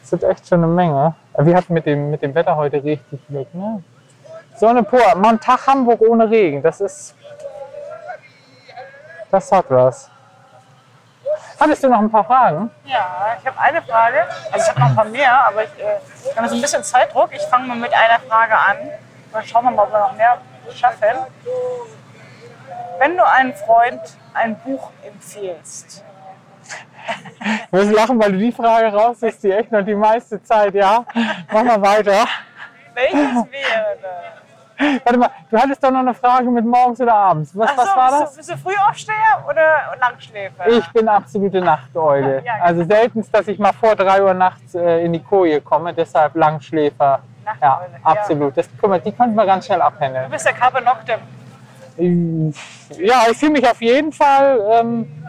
Das 0.00 0.10
sind 0.10 0.22
echt 0.24 0.46
schon 0.46 0.62
eine 0.62 0.70
Menge. 0.70 1.14
Aber 1.32 1.46
Wir 1.46 1.56
hatten 1.56 1.72
mit 1.72 1.86
dem, 1.86 2.10
mit 2.10 2.20
dem 2.20 2.34
Wetter 2.34 2.54
heute 2.56 2.82
richtig 2.84 3.26
Glück. 3.26 3.54
Ne? 3.54 3.82
Sonne 4.56 4.82
pur. 4.82 5.00
Mal 5.16 5.30
einen 5.30 5.40
Tag 5.40 5.66
Hamburg 5.66 6.02
ohne 6.02 6.28
Regen. 6.28 6.60
Das 6.62 6.82
ist. 6.82 7.14
Das 9.30 9.50
hat 9.50 9.64
was. 9.70 10.10
Hattest 11.60 11.84
du 11.84 11.88
noch 11.88 11.98
ein 12.00 12.10
paar 12.10 12.24
Fragen? 12.24 12.70
Ja, 12.84 13.36
ich 13.40 13.46
habe 13.46 13.58
eine 13.58 13.82
Frage. 13.82 14.26
Also 14.52 14.64
ich 14.64 14.68
habe 14.68 14.80
noch 14.80 14.88
ein 14.88 14.96
paar 14.96 15.04
mehr, 15.04 15.46
aber 15.46 15.64
ich 15.64 15.70
äh, 15.78 16.36
habe 16.36 16.48
so 16.48 16.54
ein 16.56 16.60
bisschen 16.60 16.82
Zeitdruck. 16.82 17.30
Ich 17.32 17.42
fange 17.42 17.66
mal 17.66 17.76
mit 17.76 17.92
einer 17.92 18.18
Frage 18.20 18.54
an. 18.54 18.76
Dann 19.32 19.44
schauen 19.44 19.64
wir 19.64 19.70
mal, 19.70 19.82
ob 19.84 19.92
wir 19.92 19.98
noch 20.00 20.16
mehr 20.16 20.38
schaffen. 20.74 21.26
Wenn 22.98 23.16
du 23.16 23.26
einem 23.26 23.54
Freund 23.54 24.00
ein 24.34 24.56
Buch 24.60 24.90
empfiehlst, 25.04 26.04
Ich 27.66 27.72
muss 27.72 27.90
lachen, 27.90 28.20
weil 28.22 28.32
du 28.32 28.38
die 28.38 28.52
Frage 28.52 28.86
rausnimmst, 28.86 29.42
die 29.42 29.52
echt 29.52 29.70
noch 29.70 29.82
die 29.84 29.94
meiste 29.94 30.42
Zeit, 30.42 30.74
ja? 30.74 31.04
Mach 31.52 31.62
mal 31.62 31.82
weiter. 31.82 32.26
welches 32.94 33.18
wäre 33.20 33.98
das? 34.00 34.43
Warte 35.04 35.18
mal, 35.18 35.30
du 35.50 35.58
hattest 35.58 35.82
doch 35.82 35.90
noch 35.90 36.00
eine 36.00 36.14
Frage 36.14 36.50
mit 36.50 36.64
morgens 36.64 37.00
oder 37.00 37.14
abends. 37.14 37.56
Was, 37.56 37.70
Ach 37.72 37.78
was 37.78 37.90
so, 37.90 37.96
war 37.96 38.10
bist 38.10 38.22
das? 38.22 38.30
Du, 38.32 38.36
bist 38.38 38.50
du 38.50 38.56
Frühaufsteher 38.58 39.44
oder 39.48 39.96
Langschläfer? 40.00 40.66
Ich 40.68 40.88
bin 40.92 41.08
absolute 41.08 41.60
Nachteule. 41.60 42.42
Ja, 42.44 42.54
genau. 42.54 42.64
Also 42.64 42.84
seltenst, 42.84 43.34
dass 43.34 43.48
ich 43.48 43.58
mal 43.58 43.72
vor 43.72 43.94
3 43.96 44.22
Uhr 44.22 44.34
nachts 44.34 44.74
äh, 44.74 45.04
in 45.04 45.12
die 45.12 45.22
Koje 45.22 45.60
komme, 45.60 45.92
deshalb 45.94 46.34
Langschläfer. 46.34 47.20
Ja, 47.44 47.52
Nachteule, 47.52 47.90
ja. 47.92 48.10
absolut. 48.10 48.56
Das, 48.56 48.68
guck 48.80 48.90
mal, 48.90 49.00
die 49.00 49.12
könnten 49.12 49.34
wir 49.34 49.46
ganz 49.46 49.66
schnell 49.66 49.78
Du 49.78 49.84
abhändeln. 49.84 50.30
bist 50.30 50.46
der 50.46 50.52
Carpe 50.54 50.82
Noctem. 50.82 51.20
Ja, 51.96 53.22
ich 53.30 53.36
fühle 53.38 53.52
mich 53.52 53.68
auf 53.68 53.80
jeden 53.80 54.12
Fall, 54.12 54.60
ähm, 54.72 55.24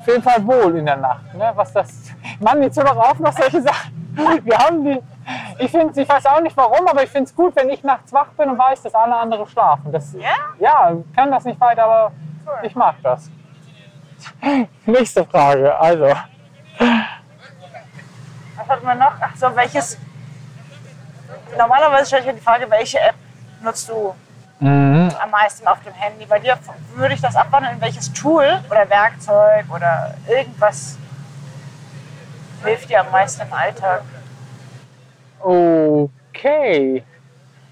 auf 0.00 0.06
jeden 0.08 0.22
Fall 0.22 0.44
wohl 0.46 0.76
in 0.76 0.86
der 0.86 0.96
Nacht. 0.96 1.32
Ne? 1.34 1.52
Was 1.54 1.72
das, 1.72 1.88
Mann, 2.40 2.60
jetzt 2.62 2.76
hör 2.76 2.84
doch 2.84 2.96
auf 2.96 3.18
noch 3.20 3.32
solche 3.32 3.62
Sachen. 3.62 3.92
Wir 4.44 4.58
haben 4.58 4.84
die, 4.84 5.00
ich 5.58 5.70
finde, 5.70 6.00
ich 6.00 6.08
weiß 6.08 6.26
auch 6.26 6.40
nicht 6.40 6.56
warum, 6.56 6.86
aber 6.88 7.02
ich 7.02 7.10
finde 7.10 7.28
es 7.28 7.34
gut, 7.36 7.54
wenn 7.56 7.68
ich 7.70 7.82
nachts 7.82 8.12
wach 8.12 8.28
bin 8.36 8.50
und 8.50 8.58
weiß, 8.58 8.82
dass 8.82 8.94
alle 8.94 9.14
anderen 9.16 9.46
schlafen. 9.46 9.92
Das, 9.92 10.12
Ja? 10.14 10.30
ja, 10.58 10.92
kann 11.14 11.30
das 11.30 11.44
nicht 11.44 11.60
weiter, 11.60 11.84
aber 11.84 12.12
Cool. 12.46 12.52
ich 12.62 12.74
mag 12.74 12.94
das. 13.02 13.30
Nächste 14.86 15.24
Frage, 15.24 15.78
also. 15.78 16.12
Was 18.56 18.68
hat 18.68 18.82
man 18.84 18.98
noch? 18.98 19.12
Ach 19.20 19.34
so, 19.36 19.54
welches. 19.56 19.98
Normalerweise 21.56 22.06
stelle 22.06 22.20
ich 22.22 22.26
mir 22.28 22.34
die 22.34 22.40
Frage, 22.40 22.70
welche 22.70 23.00
App 23.00 23.14
nutzt 23.62 23.88
du 23.88 24.14
Mhm. 24.60 25.10
am 25.20 25.30
meisten 25.30 25.66
auf 25.66 25.80
dem 25.82 25.92
Handy? 25.92 26.24
Bei 26.24 26.38
dir 26.38 26.56
würde 26.94 27.14
ich 27.14 27.20
das 27.20 27.34
abwandeln 27.34 27.74
in 27.74 27.80
welches 27.80 28.12
Tool 28.12 28.60
oder 28.70 28.88
Werkzeug 28.88 29.64
oder 29.74 30.14
irgendwas 30.28 30.96
hilft 32.64 32.88
dir 32.88 33.00
am 33.00 33.10
meisten 33.10 33.42
im 33.42 33.52
Alltag? 33.52 34.02
Okay. 35.42 37.04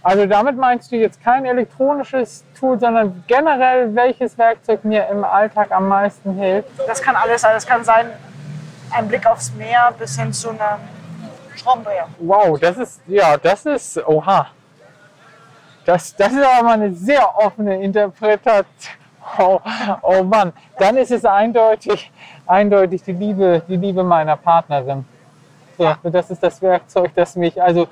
Also 0.02 0.26
damit 0.26 0.56
meinst 0.56 0.90
du 0.90 0.96
jetzt 0.96 1.22
kein 1.22 1.44
elektronisches 1.44 2.44
Tool, 2.58 2.78
sondern 2.80 3.22
generell 3.26 3.94
welches 3.94 4.36
Werkzeug 4.38 4.84
mir 4.84 5.06
im 5.08 5.24
Alltag 5.24 5.70
am 5.72 5.88
meisten 5.88 6.34
hilft? 6.34 6.68
Das 6.86 7.02
kann 7.02 7.16
alles 7.16 7.42
sein. 7.42 7.52
Das 7.54 7.66
kann 7.66 7.84
sein, 7.84 8.06
ein 8.90 9.08
Blick 9.08 9.26
aufs 9.26 9.52
Meer 9.54 9.92
bis 9.98 10.18
hin 10.18 10.32
zu 10.32 10.50
einem 10.50 10.60
Schraubendreher. 11.54 12.08
Wow, 12.18 12.58
das 12.58 12.78
ist, 12.78 13.02
ja, 13.06 13.36
das 13.36 13.66
ist, 13.66 14.06
oha. 14.06 14.46
Das, 15.84 16.14
das 16.16 16.32
ist 16.32 16.44
aber 16.44 16.64
mal 16.64 16.74
eine 16.74 16.92
sehr 16.92 17.36
offene 17.36 17.82
Interpretation. 17.82 18.66
Oh, 19.38 19.60
oh 20.02 20.22
Mann, 20.24 20.52
dann 20.78 20.96
ist 20.96 21.10
es 21.10 21.24
eindeutig, 21.24 22.10
eindeutig 22.46 23.02
die 23.02 23.12
Liebe, 23.12 23.62
die 23.68 23.76
Liebe 23.76 24.02
meiner 24.02 24.36
Partnerin. 24.36 25.04
So, 25.80 26.10
das 26.10 26.30
ist 26.30 26.42
das 26.42 26.60
Werkzeug, 26.60 27.10
das 27.14 27.36
mich, 27.36 27.60
also 27.60 27.88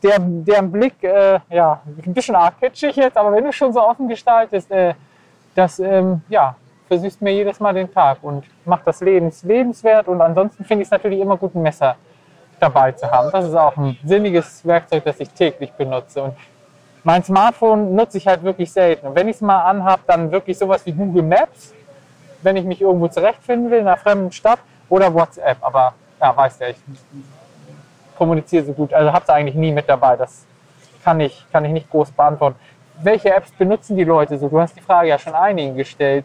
der, 0.00 0.20
der 0.20 0.62
Blick, 0.62 1.02
äh, 1.02 1.40
ja, 1.50 1.82
ein 1.84 2.14
bisschen 2.14 2.36
arg 2.36 2.60
kitschig 2.60 2.94
jetzt, 2.94 3.16
aber 3.16 3.32
wenn 3.32 3.42
du 3.42 3.52
schon 3.52 3.72
so 3.72 3.82
offen 3.82 4.06
gestaltest, 4.06 4.70
äh, 4.70 4.94
das, 5.56 5.80
ähm, 5.80 6.22
ja, 6.28 6.54
versüßt 6.86 7.20
mir 7.20 7.32
jedes 7.32 7.58
Mal 7.58 7.74
den 7.74 7.92
Tag 7.92 8.18
und 8.22 8.44
macht 8.64 8.86
das 8.86 9.00
Lebens 9.00 9.42
lebenswert. 9.42 10.06
Und 10.06 10.20
ansonsten 10.20 10.64
finde 10.64 10.82
ich 10.82 10.86
es 10.86 10.92
natürlich 10.92 11.18
immer 11.18 11.36
gut, 11.36 11.56
ein 11.56 11.62
Messer 11.62 11.96
dabei 12.60 12.92
zu 12.92 13.10
haben. 13.10 13.32
Das 13.32 13.44
ist 13.44 13.56
auch 13.56 13.76
ein 13.76 13.98
sinniges 14.04 14.64
Werkzeug, 14.64 15.02
das 15.02 15.18
ich 15.18 15.30
täglich 15.30 15.72
benutze. 15.72 16.22
Und 16.22 16.36
mein 17.02 17.24
Smartphone 17.24 17.96
nutze 17.96 18.18
ich 18.18 18.26
halt 18.28 18.44
wirklich 18.44 18.72
selten. 18.72 19.08
Und 19.08 19.16
wenn 19.16 19.26
ich 19.26 19.34
es 19.34 19.42
mal 19.42 19.64
anhabe, 19.64 20.02
dann 20.06 20.30
wirklich 20.30 20.56
sowas 20.56 20.86
wie 20.86 20.92
Google 20.92 21.24
Maps, 21.24 21.74
wenn 22.42 22.54
ich 22.54 22.64
mich 22.64 22.80
irgendwo 22.80 23.08
zurechtfinden 23.08 23.68
will 23.68 23.80
in 23.80 23.88
einer 23.88 23.96
fremden 23.96 24.30
Stadt 24.30 24.60
oder 24.88 25.12
WhatsApp. 25.12 25.56
Aber 25.60 25.94
ja, 26.22 26.36
weißt 26.36 26.60
ja, 26.60 26.68
ich 26.68 26.76
kommuniziere 28.16 28.64
so 28.64 28.72
gut, 28.72 28.94
also 28.94 29.12
habe 29.12 29.24
es 29.24 29.28
eigentlich 29.28 29.56
nie 29.56 29.72
mit 29.72 29.88
dabei. 29.88 30.16
Das 30.16 30.44
kann 31.04 31.18
ich, 31.20 31.44
kann 31.50 31.64
ich 31.64 31.72
nicht 31.72 31.90
groß 31.90 32.12
beantworten. 32.12 32.56
Welche 33.02 33.34
Apps 33.34 33.50
benutzen 33.50 33.96
die 33.96 34.04
Leute 34.04 34.38
so? 34.38 34.48
Du 34.48 34.60
hast 34.60 34.76
die 34.76 34.80
Frage 34.80 35.08
ja 35.08 35.18
schon 35.18 35.34
einigen 35.34 35.76
gestellt. 35.76 36.24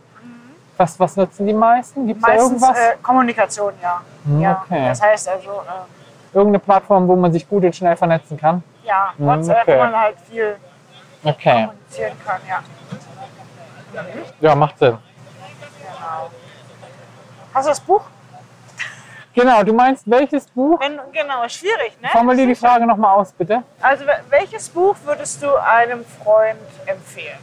Was, 0.77 1.00
was 1.00 1.16
nutzen 1.16 1.48
die 1.48 1.54
meisten? 1.54 2.06
Gibt 2.06 2.22
es 2.22 2.44
irgendwas? 2.44 2.77
äh, 2.77 2.98
Kommunikation, 3.01 3.74
ja. 3.82 4.01
Hm, 4.25 4.42
ja. 4.42 4.63
okay. 4.63 4.89
Das 4.89 5.01
heißt 5.01 5.30
also, 5.30 5.50
äh, 5.50 6.36
Irgendeine 6.38 6.60
Plattform, 6.60 7.08
wo 7.08 7.16
man 7.16 7.32
sich 7.32 7.50
gut 7.50 7.63
und 7.63 7.75
schnell 7.75 7.96
vernetzen 7.96 8.38
kann? 8.38 8.62
ja, 8.86 9.13
Hm, 9.18 9.25
WhatsApp, 9.25 9.63
okay. 9.63 9.75
wo 9.75 9.84
man 9.84 10.00
halt 10.00 10.18
viel 10.30 10.56
Okay, 11.24 11.66
kommunizieren 11.66 12.13
kann, 12.24 12.42
ja. 12.48 12.62
ja, 14.39 14.56
macht 14.56 14.77
Sinn. 14.77 14.98
Genau. 15.82 16.30
Hast 17.54 17.66
du 17.66 17.70
das 17.72 17.80
Buch? 17.80 18.01
Genau, 19.39 19.62
du 19.62 19.72
meinst 19.74 20.10
welches 20.10 20.48
Buch? 20.48 20.79
Wenn, 20.79 21.00
genau, 21.12 21.48
schwierig, 21.48 21.96
ne? 22.01 22.10
Formulier 22.12 22.48
die 22.48 22.56
Frage 22.56 22.88
nochmal 22.88 23.17
aus, 23.17 23.32
bitte. 23.32 23.62
Also 23.82 24.03
wel- 24.06 24.22
welches 24.32 24.67
Buch 24.67 24.96
würdest 25.06 25.44
du 25.44 25.56
einem 25.62 26.03
Freund 26.03 26.58
empfehlen? 26.88 27.38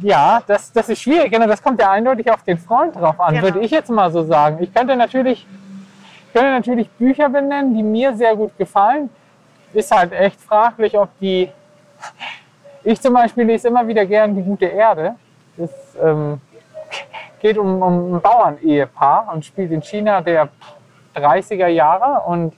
Ja, 0.00 0.42
das, 0.48 0.72
das 0.72 0.88
ist 0.88 1.02
schwierig. 1.02 1.30
Genau, 1.30 1.46
das 1.46 1.62
kommt 1.62 1.80
ja 1.80 1.92
eindeutig 1.92 2.28
auf 2.28 2.42
den 2.42 2.58
Freund 2.58 2.96
drauf 2.96 3.20
an, 3.20 3.34
Genau. 3.34 3.44
würde 3.46 3.60
ich 3.60 3.70
jetzt 3.70 3.88
mal 3.90 4.10
so 4.10 4.24
sagen. 4.24 4.58
Ich 4.60 4.74
könnte 4.74 4.96
natürlich, 4.96 5.46
ich 6.26 6.32
könnte 6.32 6.50
natürlich 6.50 6.90
Bücher 6.90 7.28
benennen, 7.28 7.72
die 7.74 7.84
mir 7.84 8.12
sehr 8.16 8.34
gut 8.34 8.56
gefallen. 8.58 9.10
Ist 9.72 9.92
halt 9.92 10.12
echt 10.12 10.40
fraglich, 10.40 10.98
ob 10.98 11.08
die. 11.20 11.52
Ich 12.82 13.00
zum 13.00 13.14
Beispiel 13.14 13.44
lese 13.44 13.68
immer 13.68 13.86
wieder 13.86 14.04
gern 14.06 14.34
Die 14.34 14.42
gute 14.42 14.64
Erde. 14.66 15.14
Das 15.56 15.70
ähm, 16.02 16.40
geht 17.40 17.58
um, 17.58 17.80
um 17.80 18.14
ein 18.16 18.20
Bauernehepaar 18.20 19.30
und 19.32 19.44
spielt 19.44 19.70
in 19.70 19.82
China 19.82 20.20
der 20.20 20.48
30er 21.14 21.68
Jahre. 21.68 22.22
Und 22.26 22.54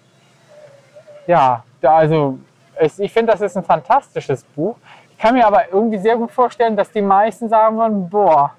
ja, 1.26 1.62
da 1.80 1.96
also 1.96 2.38
es, 2.76 2.98
ich 2.98 3.12
finde, 3.12 3.32
das 3.32 3.40
ist 3.40 3.56
ein 3.56 3.64
fantastisches 3.64 4.44
Buch. 4.44 4.76
Ich 5.10 5.18
kann 5.18 5.34
mir 5.34 5.46
aber 5.46 5.72
irgendwie 5.72 5.98
sehr 5.98 6.16
gut 6.16 6.30
vorstellen, 6.30 6.76
dass 6.76 6.90
die 6.90 7.02
meisten 7.02 7.48
sagen 7.48 7.76
würden, 7.76 8.10
boah, 8.10 8.52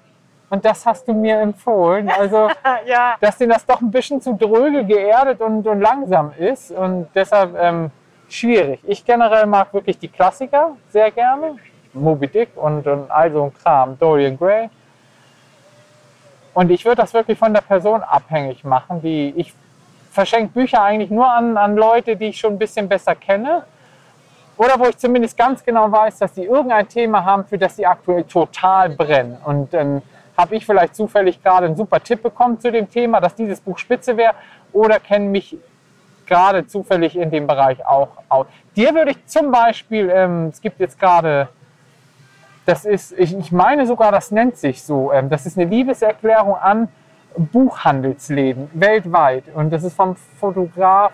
und 0.50 0.64
das 0.64 0.86
hast 0.86 1.08
du 1.08 1.12
mir 1.12 1.40
empfohlen. 1.40 2.08
Also, 2.08 2.48
Ja, 2.86 3.16
dass 3.20 3.38
denen 3.38 3.52
das 3.52 3.66
doch 3.66 3.80
ein 3.80 3.90
bisschen 3.90 4.20
zu 4.20 4.34
dröge, 4.34 4.84
geerdet 4.84 5.40
und, 5.40 5.66
und 5.66 5.80
langsam 5.80 6.32
ist. 6.38 6.70
Und 6.70 7.08
deshalb 7.14 7.56
ähm, 7.58 7.90
schwierig. 8.28 8.80
Ich 8.84 9.04
generell 9.04 9.46
mag 9.46 9.72
wirklich 9.74 9.98
die 9.98 10.08
Klassiker 10.08 10.76
sehr 10.90 11.10
gerne. 11.10 11.56
Moby 11.92 12.28
Dick 12.28 12.50
und, 12.56 12.86
und 12.86 13.10
all 13.10 13.32
so 13.32 13.44
ein 13.44 13.54
Kram, 13.54 13.98
Dorian 13.98 14.36
Gray. 14.36 14.68
Und 16.52 16.70
ich 16.70 16.84
würde 16.84 17.02
das 17.02 17.14
wirklich 17.14 17.38
von 17.38 17.52
der 17.52 17.60
Person 17.60 18.02
abhängig 18.02 18.64
machen. 18.64 19.00
Die, 19.00 19.32
ich 19.36 19.54
verschenke 20.14 20.52
Bücher 20.52 20.82
eigentlich 20.82 21.10
nur 21.10 21.30
an, 21.30 21.56
an 21.56 21.76
Leute, 21.76 22.16
die 22.16 22.26
ich 22.26 22.38
schon 22.38 22.54
ein 22.54 22.58
bisschen 22.58 22.88
besser 22.88 23.14
kenne. 23.14 23.64
Oder 24.56 24.78
wo 24.78 24.86
ich 24.86 24.96
zumindest 24.96 25.36
ganz 25.36 25.64
genau 25.64 25.90
weiß, 25.90 26.18
dass 26.18 26.36
sie 26.36 26.44
irgendein 26.44 26.88
Thema 26.88 27.24
haben, 27.24 27.44
für 27.44 27.58
das 27.58 27.74
sie 27.74 27.84
aktuell 27.84 28.22
total 28.22 28.90
brennen. 28.90 29.36
Und 29.44 29.74
dann 29.74 30.00
habe 30.36 30.54
ich 30.54 30.64
vielleicht 30.64 30.94
zufällig 30.94 31.42
gerade 31.42 31.66
einen 31.66 31.76
super 31.76 32.00
Tipp 32.00 32.22
bekommen 32.22 32.60
zu 32.60 32.70
dem 32.70 32.88
Thema, 32.88 33.20
dass 33.20 33.34
dieses 33.34 33.60
Buch 33.60 33.78
spitze 33.78 34.16
wäre. 34.16 34.34
Oder 34.72 35.00
kenne 35.00 35.26
mich 35.26 35.56
gerade 36.26 36.66
zufällig 36.66 37.16
in 37.16 37.30
dem 37.30 37.48
Bereich 37.48 37.84
auch 37.84 38.10
aus. 38.28 38.46
Dir 38.76 38.94
würde 38.94 39.10
ich 39.10 39.26
zum 39.26 39.50
Beispiel, 39.50 40.08
ähm, 40.10 40.46
es 40.52 40.60
gibt 40.60 40.78
jetzt 40.78 40.98
gerade, 40.98 41.48
das 42.66 42.84
ist, 42.84 43.12
ich, 43.18 43.36
ich 43.36 43.52
meine 43.52 43.86
sogar, 43.86 44.12
das 44.12 44.30
nennt 44.30 44.56
sich 44.56 44.82
so, 44.82 45.12
ähm, 45.12 45.28
das 45.28 45.44
ist 45.44 45.58
eine 45.58 45.68
Liebeserklärung 45.68 46.54
an 46.54 46.88
Buchhandelsläden 47.36 48.70
weltweit. 48.74 49.44
Und 49.54 49.70
das 49.70 49.84
ist 49.84 49.94
vom 49.94 50.16
Fotograf, 50.16 51.12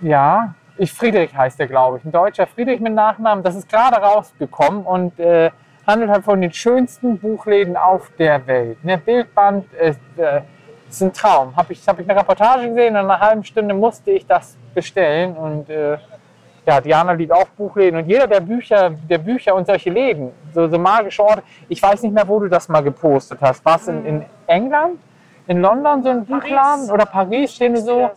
ja, 0.00 0.54
ich, 0.76 0.92
Friedrich 0.92 1.34
heißt 1.34 1.58
der, 1.58 1.68
glaube 1.68 1.98
ich, 1.98 2.04
ein 2.04 2.12
deutscher 2.12 2.46
Friedrich 2.46 2.80
mit 2.80 2.94
Nachnamen. 2.94 3.44
Das 3.44 3.54
ist 3.54 3.68
gerade 3.68 3.96
rausgekommen 3.96 4.84
und 4.84 5.18
äh, 5.20 5.50
handelt 5.86 6.10
halt 6.10 6.24
von 6.24 6.40
den 6.40 6.52
schönsten 6.52 7.18
Buchläden 7.18 7.76
auf 7.76 8.10
der 8.18 8.46
Welt. 8.46 8.84
Ne, 8.84 8.98
Bildband, 8.98 9.72
äh, 9.74 9.94
äh, 10.16 10.42
ist 10.88 11.02
ein 11.02 11.12
Traum. 11.12 11.54
Habe 11.56 11.72
ich, 11.72 11.86
hab 11.86 11.98
ich 11.98 12.08
eine 12.08 12.18
Reportage 12.18 12.68
gesehen, 12.68 12.88
in 12.88 12.96
einer 12.96 13.20
halben 13.20 13.44
Stunde 13.44 13.74
musste 13.74 14.10
ich 14.10 14.26
das 14.26 14.56
bestellen 14.74 15.36
und 15.36 15.70
äh, 15.70 15.98
ja, 16.66 16.80
Diana 16.80 17.12
liebt 17.12 17.32
auch 17.32 17.48
Buchläden 17.48 18.00
und 18.00 18.08
jeder 18.08 18.26
der 18.26 18.40
Bücher, 18.40 18.90
der 18.90 19.18
Bücher 19.18 19.54
und 19.54 19.66
solche 19.66 19.90
Läden, 19.90 20.32
so, 20.52 20.66
so 20.68 20.78
magische 20.78 21.22
Orte, 21.22 21.42
ich 21.68 21.82
weiß 21.82 22.02
nicht 22.02 22.14
mehr, 22.14 22.26
wo 22.26 22.40
du 22.40 22.48
das 22.48 22.68
mal 22.68 22.80
gepostet 22.80 23.38
hast. 23.40 23.64
War 23.64 23.76
es 23.76 23.88
in, 23.88 24.04
in 24.06 24.24
England, 24.46 24.98
in 25.46 25.60
London 25.60 26.02
so 26.02 26.08
ein 26.08 26.24
Buchladen 26.24 26.90
oder 26.90 27.04
Paris, 27.04 27.54
stehen 27.54 27.74
du 27.74 27.80
so? 27.80 28.10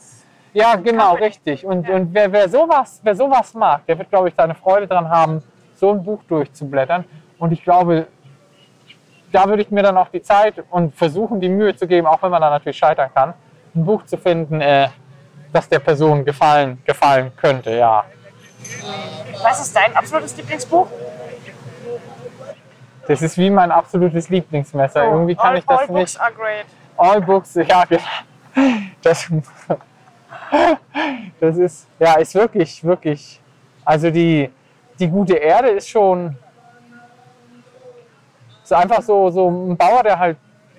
Ja, 0.53 0.75
genau, 0.75 1.15
richtig. 1.15 1.65
Und, 1.65 1.89
und 1.89 2.13
wer, 2.13 2.31
wer, 2.31 2.49
sowas, 2.49 3.01
wer 3.03 3.15
sowas 3.15 3.53
mag, 3.53 3.85
der 3.85 3.97
wird, 3.97 4.09
glaube 4.09 4.29
ich, 4.29 4.35
seine 4.35 4.55
Freude 4.55 4.87
dran 4.87 5.09
haben, 5.09 5.43
so 5.75 5.91
ein 5.91 6.03
Buch 6.03 6.23
durchzublättern. 6.27 7.05
Und 7.37 7.51
ich 7.51 7.63
glaube, 7.63 8.07
da 9.31 9.45
würde 9.47 9.61
ich 9.61 9.69
mir 9.69 9.83
dann 9.83 9.97
auch 9.97 10.07
die 10.07 10.21
Zeit 10.21 10.63
und 10.71 10.95
versuchen, 10.95 11.39
die 11.39 11.49
Mühe 11.49 11.75
zu 11.75 11.85
geben, 11.85 12.07
auch 12.07 12.21
wenn 12.23 12.31
man 12.31 12.41
da 12.41 12.49
natürlich 12.49 12.77
scheitern 12.77 13.09
kann, 13.13 13.33
ein 13.75 13.85
Buch 13.85 14.05
zu 14.05 14.17
finden, 14.17 14.61
äh, 14.61 14.87
das 15.51 15.67
der 15.69 15.79
Person 15.79 16.25
gefallen, 16.25 16.81
gefallen 16.85 17.31
könnte, 17.35 17.71
ja. 17.75 18.05
Was 19.43 19.61
ist 19.61 19.75
dein 19.75 19.95
absolutes 19.95 20.35
Lieblingsbuch? 20.37 20.87
Das 23.07 23.21
ist 23.21 23.37
wie 23.37 23.49
mein 23.49 23.71
absolutes 23.71 24.29
Lieblingsmesser. 24.29 25.05
Irgendwie 25.05 25.35
kann 25.35 25.45
Oh, 25.45 25.49
all, 25.49 25.57
ich 25.59 25.65
das 25.65 25.79
all 25.79 25.87
nicht. 25.87 25.93
books 25.93 26.17
are 26.17 26.33
great. 26.33 26.65
All 26.97 27.21
Books, 27.21 27.53
ja, 27.55 27.83
genau. 27.85 28.01
Das, 29.03 29.31
das 31.39 31.57
ist, 31.57 31.87
ja, 31.99 32.15
ist 32.15 32.33
wirklich, 32.33 32.83
wirklich, 32.83 33.39
also 33.85 34.09
die, 34.09 34.51
die 34.99 35.07
gute 35.07 35.35
Erde 35.35 35.69
ist 35.69 35.89
schon, 35.89 36.35
ist 38.63 38.73
einfach 38.73 39.01
so, 39.03 39.29
so 39.29 39.47
ein 39.49 39.77
Bauer, 39.77 40.01
der 40.01 40.17
halt, 40.17 40.37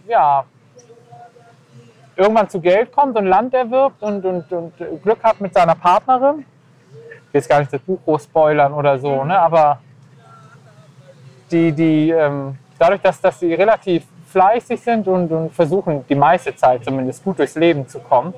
ja, 0.09 0.45
irgendwann 2.17 2.49
zu 2.51 2.61
Geld 2.61 2.91
kommt 2.91 3.17
und 3.17 3.27
Land 3.27 3.55
erwirbt 3.55 4.03
und, 4.03 4.25
und, 4.25 4.53
und 4.53 5.03
Glück 5.03 5.23
hat 5.23 5.41
mit 5.41 5.55
seiner 5.55 5.77
Partnerin. 5.77 6.45
Will 7.33 7.41
jetzt 7.41 7.49
gar 7.49 7.61
nicht 7.61 7.73
das 7.73 7.81
Buch 7.81 7.99
groß 8.05 8.25
spoilern 8.25 8.73
oder 8.73 8.99
so, 8.99 9.25
ne, 9.25 9.39
aber 9.39 9.81
die, 11.51 11.73
die, 11.73 12.11
ähm, 12.11 12.57
dadurch, 12.79 13.01
dass, 13.01 13.21
dass 13.21 13.41
sie 13.41 13.55
relativ 13.55 14.05
fleißig 14.29 14.81
sind 14.81 15.09
und, 15.09 15.31
und 15.31 15.55
versuchen, 15.55 16.05
die 16.09 16.15
meiste 16.15 16.55
Zeit 16.55 16.85
zumindest 16.85 17.25
gut 17.25 17.39
durchs 17.39 17.55
Leben 17.55 17.89
zu 17.89 17.99
kommen. 18.01 18.35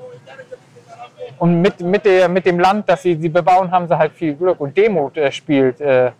Und 1.39 1.61
mit, 1.61 1.81
mit, 1.81 2.05
der, 2.05 2.29
mit 2.29 2.45
dem 2.47 2.61
Land, 2.61 2.89
das 2.89 3.03
sie, 3.03 3.17
sie 3.17 3.29
bebauen, 3.29 3.71
haben 3.71 3.89
sie 3.89 3.97
halt 3.97 4.13
viel 4.13 4.35
Glück. 4.35 4.61
Und 4.61 4.77
Demut 4.77 5.17
äh, 5.17 5.33
spielt 5.33 5.81
äh, 5.81 6.13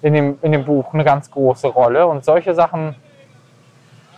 in, 0.00 0.14
dem, 0.14 0.38
in 0.40 0.52
dem 0.52 0.64
Buch 0.64 0.94
eine 0.94 1.04
ganz 1.04 1.30
große 1.30 1.68
Rolle. 1.68 2.06
Und 2.06 2.24
solche 2.24 2.54
Sachen 2.54 2.96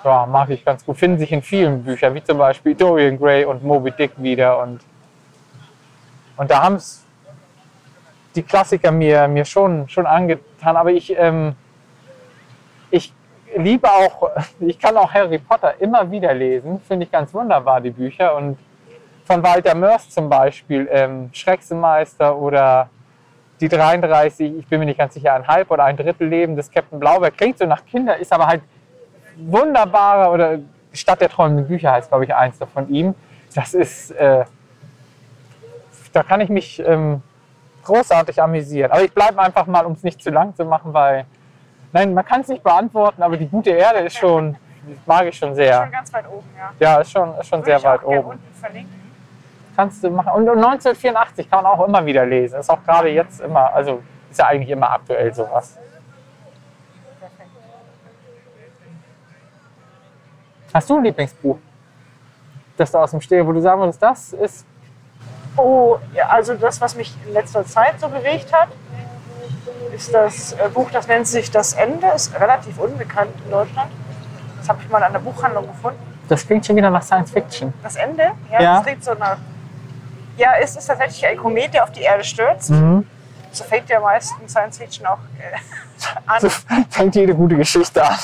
ja, 0.05 0.27
mag 0.27 0.51
ich 0.51 0.65
ganz 0.65 0.85
gut. 0.85 0.97
Finden 0.97 1.19
sich 1.19 1.33
in 1.33 1.43
vielen 1.43 1.83
Büchern, 1.83 2.15
wie 2.15 2.23
zum 2.23 2.39
Beispiel 2.39 2.75
Dorian 2.75 3.19
Gray 3.19 3.45
und 3.45 3.65
Moby 3.65 3.91
Dick 3.91 4.13
wieder. 4.17 4.59
Und, 4.61 4.81
und 6.37 6.51
da 6.51 6.63
haben 6.63 6.77
es 6.77 7.04
die 8.35 8.43
Klassiker 8.43 8.91
mir, 8.91 9.29
mir 9.29 9.45
schon, 9.45 9.89
schon 9.89 10.07
angetan. 10.07 10.77
Aber 10.77 10.91
ich, 10.91 11.17
ähm, 11.17 11.55
ich 12.91 13.13
liebe 13.57 13.89
auch, 13.89 14.31
ich 14.61 14.79
kann 14.79 14.97
auch 14.97 15.13
Harry 15.13 15.39
Potter 15.39 15.75
immer 15.81 16.11
wieder 16.11 16.35
lesen. 16.35 16.81
Finde 16.81 17.07
ich 17.07 17.13
ganz 17.13 17.33
wunderbar, 17.33 17.81
die 17.81 17.91
Bücher. 17.91 18.35
Und 18.35 18.59
von 19.25 19.43
Walter 19.43 19.75
Mörs 19.75 20.11
zum 20.11 20.29
Beispiel, 20.29 20.89
ähm, 20.91 21.31
Schrecksemeister 21.33 22.37
oder 22.37 22.91
die 23.61 23.69
33, 23.69 24.59
ich 24.59 24.67
bin 24.67 24.81
mir 24.81 24.87
nicht 24.87 24.99
ganz 24.99 25.15
sicher, 25.15 25.35
ein 25.35 25.47
halb 25.47 25.71
oder 25.71 25.85
ein 25.85 25.97
Drittel 25.97 26.29
Leben 26.29 26.57
des 26.57 26.71
Captain 26.71 26.99
Blaubeer. 26.99 27.31
Klingt 27.31 27.59
so 27.59 27.67
nach 27.67 27.85
Kinder, 27.87 28.17
ist 28.17 28.33
aber 28.33 28.47
halt 28.47 28.63
wunderbarer 29.37 30.33
oder 30.33 30.59
Stadt 30.93 31.21
der 31.21 31.29
träumenden 31.29 31.67
Bücher 31.67 31.93
heißt, 31.93 32.09
glaube 32.09 32.25
ich, 32.25 32.35
eins 32.35 32.59
von 32.73 32.89
ihm. 32.89 33.15
Das 33.55 33.75
ist, 33.75 34.11
äh, 34.13 34.45
da 36.13 36.23
kann 36.23 36.41
ich 36.41 36.49
mich 36.49 36.83
ähm, 36.85 37.23
großartig 37.85 38.41
amüsieren. 38.41 38.91
Aber 38.91 39.03
ich 39.03 39.13
bleibe 39.13 39.41
einfach 39.41 39.67
mal, 39.67 39.85
um 39.85 39.93
es 39.93 40.03
nicht 40.03 40.23
zu 40.23 40.31
lang 40.31 40.55
zu 40.55 40.65
machen, 40.65 40.93
weil, 40.93 41.27
nein, 41.93 42.15
man 42.15 42.25
kann 42.25 42.41
es 42.41 42.49
nicht 42.49 42.63
beantworten, 42.63 43.23
aber 43.23 43.37
die 43.37 43.49
gute 43.49 43.71
Erde 43.71 44.01
ist 44.01 44.17
schon, 44.17 44.57
mag 45.07 45.27
ich 45.27 45.37
schon 45.37 45.55
sehr. 45.55 45.83
Schon 45.83 45.93
ganz 45.93 46.13
weit 46.13 46.29
oben, 46.29 46.49
ja. 46.57 46.73
Ja, 46.79 47.01
ist 47.01 47.11
schon, 47.11 47.39
ist 47.39 47.47
schon 47.49 47.61
Würde 47.61 47.67
sehr 47.67 47.77
ich 47.79 47.87
auch 47.87 47.91
weit 47.93 48.01
gerne 48.01 48.19
oben. 48.19 48.29
unten 48.31 48.55
verlinken. 48.55 49.05
Kannst 49.77 50.05
du 50.05 50.11
machen. 50.11 50.33
Und 50.33 50.49
1984 50.49 51.51
kann 51.51 51.63
man 51.65 51.73
auch 51.73 51.87
immer 51.87 52.05
wieder 52.07 52.25
lesen. 52.25 52.61
Ist 52.61 52.71
auch 52.71 52.83
gerade 52.85 53.09
jetzt 53.09 53.41
immer, 53.41 53.73
also 53.75 54.03
ist 54.31 54.39
ja 54.39 54.47
eigentlich 54.47 54.71
immer 54.71 54.91
aktuell 54.91 55.35
sowas. 55.35 55.79
Perfekt. 57.19 57.51
Hast 60.73 60.91
du 60.91 60.97
ein 60.97 61.05
Lieblingsbuch? 61.05 61.59
Das 62.77 62.91
da 62.91 63.03
aus 63.03 63.11
dem 63.13 63.21
Steh, 63.21 63.45
wo 63.45 63.53
du 63.53 63.61
sagen 63.61 63.81
würdest, 63.81 64.03
das 64.03 64.33
ist. 64.33 64.67
Oh, 65.57 65.99
also 66.29 66.55
das, 66.55 66.81
was 66.81 66.97
mich 66.97 67.15
in 67.27 67.33
letzter 67.33 67.65
Zeit 67.65 68.01
so 68.01 68.09
bewegt 68.09 68.53
hat, 68.53 68.69
ist 69.95 70.13
das 70.13 70.53
äh, 70.55 70.69
Buch, 70.73 70.91
das 70.91 71.07
nennt 71.07 71.27
sich 71.29 71.51
Das 71.51 71.75
Ende, 71.75 72.09
ist 72.09 72.35
relativ 72.39 72.79
unbekannt 72.79 73.31
in 73.45 73.51
Deutschland. 73.51 73.91
Das 74.59 74.69
habe 74.69 74.81
ich 74.83 74.89
mal 74.89 75.03
an 75.03 75.13
der 75.13 75.21
Buchhandlung 75.21 75.67
gefunden. 75.69 76.01
Das 76.29 76.47
klingt 76.47 76.67
schon 76.67 76.77
wieder 76.77 76.91
nach 76.91 77.03
Science 77.03 77.31
Fiction. 77.31 77.73
Das 77.83 77.97
Ende, 77.97 78.33
ja, 78.51 78.61
Ja. 78.61 78.75
das 78.77 78.85
klingt 78.85 79.05
so 79.05 79.15
nach. 79.15 79.37
Ja, 80.37 80.55
es 80.61 80.75
ist 80.75 80.87
tatsächlich 80.87 81.25
ein 81.27 81.37
Komet, 81.37 81.75
der 81.75 81.85
auf 81.85 81.93
die 81.93 82.01
Erde 82.01 82.25
stürzt. 82.25 82.71
Mhm. 82.71 83.07
So 83.53 83.63
fängt 83.63 83.89
ja 83.89 84.01
meistens 84.01 84.51
Science 84.51 84.79
Fiction 84.79 85.07
auch 85.07 85.19
äh, 85.39 85.57
an. 86.27 86.41
So 86.41 86.49
fängt 86.91 87.15
jede 87.15 87.35
gute 87.35 87.57
Geschichte 87.57 88.03
an. 88.03 88.17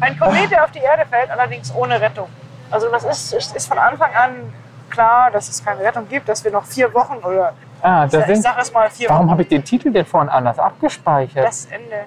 Ein 0.00 0.18
Komet, 0.18 0.50
der 0.50 0.64
auf 0.64 0.70
die 0.72 0.80
Erde 0.80 1.04
fällt, 1.08 1.30
allerdings 1.30 1.74
ohne 1.74 1.98
Rettung. 2.00 2.28
Also 2.70 2.90
das 2.90 3.04
ist, 3.04 3.54
ist 3.54 3.66
von 3.66 3.78
Anfang 3.78 4.12
an 4.14 4.52
klar, 4.94 5.30
dass 5.30 5.48
es 5.48 5.64
keine 5.64 5.80
Rettung 5.80 6.08
gibt, 6.08 6.28
dass 6.28 6.42
wir 6.44 6.50
noch 6.50 6.64
vier 6.64 6.92
Wochen 6.94 7.16
oder 7.18 7.52
ah, 7.82 8.06
da 8.06 8.20
ich 8.20 8.26
sind, 8.26 8.42
sag 8.42 8.58
es 8.60 8.72
mal 8.72 8.88
vier 8.90 9.08
warum 9.10 9.30
habe 9.30 9.42
ich 9.42 9.48
den 9.48 9.64
Titel 9.64 9.90
denn 9.92 10.06
vorhin 10.06 10.28
anders 10.30 10.58
abgespeichert? 10.58 11.44
Das 11.46 11.66
Ende. 11.66 12.04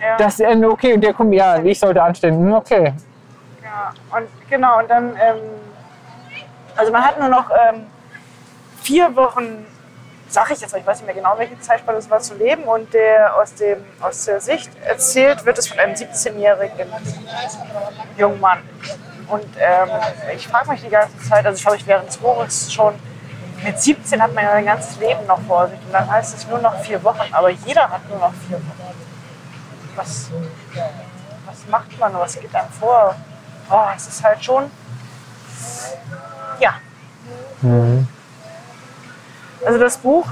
Ja, 0.00 0.16
Das 0.16 0.40
Ende, 0.40 0.70
okay, 0.70 0.94
und 0.94 1.02
der 1.02 1.12
kommt, 1.12 1.34
ja, 1.34 1.58
ich 1.62 1.78
sollte 1.78 2.02
anstehen. 2.02 2.34
Hm, 2.38 2.52
Okay. 2.54 2.94
ja. 3.62 3.92
Und 4.16 4.26
genau, 4.48 4.78
und 4.78 4.90
dann, 4.90 5.10
ähm, 5.10 5.38
also 6.76 6.90
man 6.90 7.04
hat 7.04 7.18
nur 7.20 7.28
noch 7.28 7.50
ähm, 7.50 7.86
vier 8.82 9.14
Wochen, 9.14 9.66
sag 10.28 10.50
ich 10.50 10.60
jetzt, 10.60 10.74
ich 10.74 10.86
weiß 10.86 10.98
nicht 10.98 11.06
mehr 11.06 11.14
genau, 11.14 11.34
welche 11.36 11.58
Zeitspanne 11.60 11.98
es 11.98 12.08
war, 12.08 12.20
zu 12.20 12.34
leben. 12.34 12.64
Und 12.64 12.94
der 12.94 13.36
aus, 13.36 13.54
dem, 13.54 13.84
aus 14.00 14.24
der 14.24 14.40
Sicht 14.40 14.70
erzählt 14.84 15.44
wird 15.44 15.58
es 15.58 15.68
von 15.68 15.78
einem 15.78 15.94
17-jährigen 15.94 16.88
jungen 18.16 18.40
Mann. 18.40 18.60
Und 19.30 19.46
ähm, 19.58 19.88
ich 20.34 20.46
frage 20.48 20.70
mich 20.70 20.82
die 20.82 20.88
ganze 20.88 21.16
Zeit, 21.18 21.46
also 21.46 21.58
ich 21.58 21.64
habe 21.64 21.76
mich 21.76 21.86
während 21.86 22.08
des 22.08 22.16
Buches 22.16 22.72
schon, 22.72 22.94
mit 23.62 23.80
17 23.80 24.22
hat 24.22 24.34
man 24.34 24.44
ja 24.44 24.50
sein 24.52 24.64
ganzes 24.64 24.98
Leben 24.98 25.26
noch 25.26 25.40
vor 25.42 25.68
sich. 25.68 25.78
Und 25.78 25.92
dann 25.92 26.10
heißt 26.10 26.36
es 26.36 26.46
nur 26.48 26.58
noch 26.58 26.78
vier 26.80 27.02
Wochen. 27.04 27.32
Aber 27.32 27.50
jeder 27.50 27.88
hat 27.88 28.08
nur 28.08 28.18
noch 28.18 28.32
vier 28.48 28.56
Wochen. 28.56 28.94
Was, 29.96 30.30
was 31.46 31.66
macht 31.68 31.98
man, 31.98 32.14
was 32.14 32.38
geht 32.38 32.54
einem 32.54 32.70
vor? 32.70 33.14
Oh, 33.70 33.86
es 33.94 34.08
ist 34.08 34.24
halt 34.24 34.42
schon, 34.42 34.70
ja. 36.58 36.74
Also 39.64 39.78
das 39.78 39.98
Buch 39.98 40.26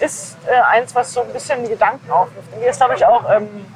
ist 0.00 0.36
äh, 0.46 0.60
eins, 0.60 0.94
was 0.94 1.12
so 1.12 1.22
ein 1.22 1.32
bisschen 1.32 1.68
Gedanken 1.68 2.10
aufwirft. 2.10 2.56
Mir 2.58 2.70
ist, 2.70 2.78
glaube 2.78 2.94
ich, 2.96 3.06
auch 3.06 3.30
ähm, 3.30 3.66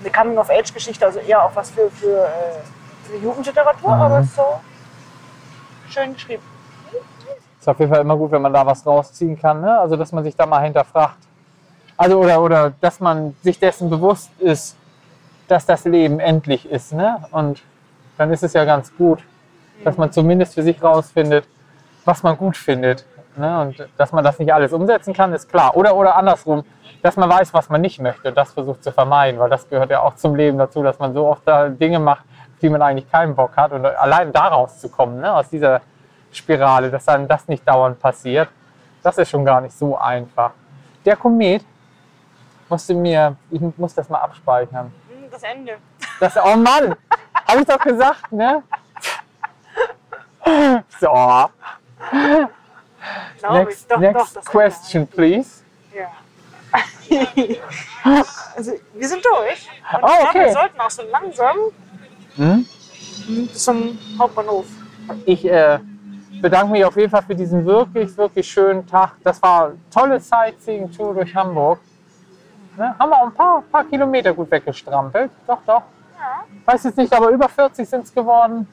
eine 0.00 0.10
Coming-of-Age-Geschichte, 0.10 1.06
also 1.06 1.20
eher 1.20 1.42
auch 1.42 1.54
was 1.54 1.70
für, 1.70 1.90
für, 1.90 2.26
äh, 2.26 2.79
Jugendliteratur, 3.18 3.92
aber 3.92 4.20
ist 4.20 4.36
so 4.36 4.60
schön 5.88 6.14
geschrieben. 6.14 6.42
Ist 7.58 7.68
auf 7.68 7.78
jeden 7.78 7.92
Fall 7.92 8.00
immer 8.00 8.16
gut, 8.16 8.30
wenn 8.30 8.42
man 8.42 8.52
da 8.52 8.64
was 8.64 8.86
rausziehen 8.86 9.38
kann. 9.38 9.60
Ne? 9.60 9.78
Also, 9.78 9.96
dass 9.96 10.12
man 10.12 10.24
sich 10.24 10.34
da 10.34 10.46
mal 10.46 10.62
hinterfragt. 10.62 11.18
Also, 11.96 12.18
oder, 12.18 12.40
oder 12.40 12.72
dass 12.80 13.00
man 13.00 13.36
sich 13.42 13.58
dessen 13.58 13.90
bewusst 13.90 14.30
ist, 14.38 14.76
dass 15.48 15.66
das 15.66 15.84
Leben 15.84 16.20
endlich 16.20 16.70
ist. 16.70 16.92
Ne? 16.92 17.18
Und 17.32 17.62
dann 18.16 18.32
ist 18.32 18.42
es 18.42 18.54
ja 18.54 18.64
ganz 18.64 18.96
gut, 18.96 19.22
dass 19.84 19.96
man 19.96 20.12
zumindest 20.12 20.54
für 20.54 20.62
sich 20.62 20.82
rausfindet, 20.82 21.46
was 22.04 22.22
man 22.22 22.36
gut 22.36 22.56
findet. 22.56 23.04
Ne? 23.36 23.60
Und 23.60 23.88
dass 23.96 24.12
man 24.12 24.24
das 24.24 24.38
nicht 24.38 24.52
alles 24.52 24.72
umsetzen 24.72 25.12
kann, 25.12 25.32
ist 25.32 25.50
klar. 25.50 25.76
Oder, 25.76 25.94
oder 25.96 26.16
andersrum, 26.16 26.64
dass 27.02 27.16
man 27.16 27.28
weiß, 27.28 27.52
was 27.54 27.68
man 27.68 27.80
nicht 27.80 28.00
möchte 28.00 28.28
und 28.28 28.36
das 28.36 28.52
versucht 28.52 28.82
zu 28.84 28.92
vermeiden, 28.92 29.40
weil 29.40 29.50
das 29.50 29.68
gehört 29.68 29.90
ja 29.90 30.00
auch 30.00 30.14
zum 30.16 30.34
Leben 30.34 30.58
dazu, 30.58 30.82
dass 30.82 30.98
man 30.98 31.14
so 31.14 31.26
oft 31.26 31.42
da 31.46 31.68
Dinge 31.68 31.98
macht, 31.98 32.24
die 32.62 32.68
man 32.68 32.82
eigentlich 32.82 33.10
keinen 33.10 33.34
Bock 33.34 33.56
hat. 33.56 33.72
Und 33.72 33.84
allein 33.84 34.32
da 34.32 34.48
rauszukommen, 34.48 35.20
ne? 35.20 35.32
aus 35.34 35.48
dieser 35.48 35.80
Spirale, 36.32 36.90
dass 36.90 37.04
dann 37.04 37.26
das 37.26 37.48
nicht 37.48 37.66
dauernd 37.66 37.98
passiert, 38.00 38.48
das 39.02 39.18
ist 39.18 39.30
schon 39.30 39.44
gar 39.44 39.60
nicht 39.60 39.76
so 39.76 39.96
einfach. 39.96 40.52
Der 41.04 41.16
Komet 41.16 41.64
musste 42.68 42.94
mir, 42.94 43.36
ich 43.50 43.60
muss 43.76 43.94
das 43.94 44.08
mal 44.08 44.18
abspeichern. 44.18 44.92
Hm, 45.08 45.30
Das 45.30 45.42
Ende. 45.42 45.76
Das, 46.20 46.36
oh 46.36 46.56
Mann, 46.56 46.94
habe 47.48 47.60
ich 47.60 47.66
doch 47.66 47.78
gesagt, 47.78 48.30
ne? 48.32 48.62
So, 50.98 51.08
Glaube 53.38 53.58
next, 53.58 53.80
ich. 53.82 53.88
Doch, 53.88 53.98
next 53.98 54.36
doch, 54.36 54.44
question, 54.44 55.06
please. 55.06 55.62
Ja. 55.94 56.10
also, 58.56 58.72
wir 58.94 59.08
sind 59.08 59.24
durch. 59.24 59.68
Und 59.92 60.02
Oh, 60.02 60.06
ich 60.06 60.18
glaube, 60.18 60.28
okay. 60.28 60.44
wir 60.44 60.52
sollten 60.52 60.80
auch 60.80 60.90
so 60.90 61.02
langsam 61.10 61.56
Hm? 62.36 62.66
zum 63.52 63.98
Hauptbahnhof. 64.18 64.66
Ich 65.24 65.48
äh, 65.48 65.78
bedanke 66.40 66.72
mich 66.72 66.84
auf 66.84 66.96
jeden 66.96 67.10
Fall 67.10 67.22
für 67.22 67.34
diesen 67.34 67.64
wirklich, 67.64 68.16
wirklich 68.16 68.50
schönen 68.50 68.86
Tag. 68.86 69.12
Das 69.22 69.42
war 69.42 69.66
eine 69.66 69.76
tolle 69.90 70.20
Sightseeing-Tour 70.20 71.14
durch 71.14 71.34
Hamburg. 71.34 71.80
Ne? 72.76 72.94
Haben 72.98 73.10
wir 73.10 73.16
auch 73.18 73.26
ein 73.26 73.34
paar, 73.34 73.62
paar 73.70 73.84
Kilometer 73.84 74.32
gut 74.32 74.50
weggestrampelt. 74.50 75.30
Doch, 75.46 75.58
doch. 75.66 75.82
Ja. 76.18 76.44
Weiß 76.64 76.84
jetzt 76.84 76.98
nicht, 76.98 77.12
aber 77.12 77.30
über 77.30 77.48
40 77.48 77.88
sind 77.88 78.04
es 78.04 78.14
geworden. 78.14 78.66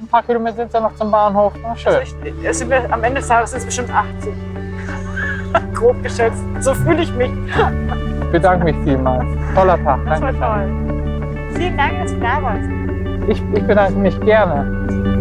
ein 0.00 0.08
paar 0.08 0.22
Kilometer 0.22 0.56
sind 0.56 0.68
es 0.68 0.72
ja 0.74 0.80
noch 0.80 0.94
zum 0.94 1.10
Bahnhof. 1.10 1.52
Na, 1.62 1.74
schön. 1.76 1.94
Also 1.94 2.14
ich, 2.24 2.56
sind 2.56 2.70
wir, 2.70 2.92
am 2.92 3.02
Ende 3.02 3.20
des 3.20 3.28
Tages 3.28 3.50
sind 3.50 3.60
es 3.60 3.66
bestimmt 3.66 3.90
80. 3.92 4.32
Grob 5.74 6.02
geschätzt. 6.02 6.42
So 6.60 6.74
fühle 6.74 7.02
ich 7.02 7.12
mich. 7.14 7.30
Ich 7.30 8.30
bedanke 8.30 8.64
mich 8.64 8.76
vielmals. 8.84 9.26
Toller 9.54 9.82
Tag. 9.82 10.00
Das 10.06 10.20
war 10.20 10.32
Dankeschön. 10.32 11.48
toll. 11.48 11.56
Vielen 11.56 11.76
Dank, 11.76 12.02
dass 12.02 12.12
du 12.12 12.20
da 12.20 12.42
warst. 12.42 12.89
Ich, 13.28 13.42
ich 13.54 13.66
bedanke 13.66 13.98
mich 13.98 14.20
gerne. 14.20 15.19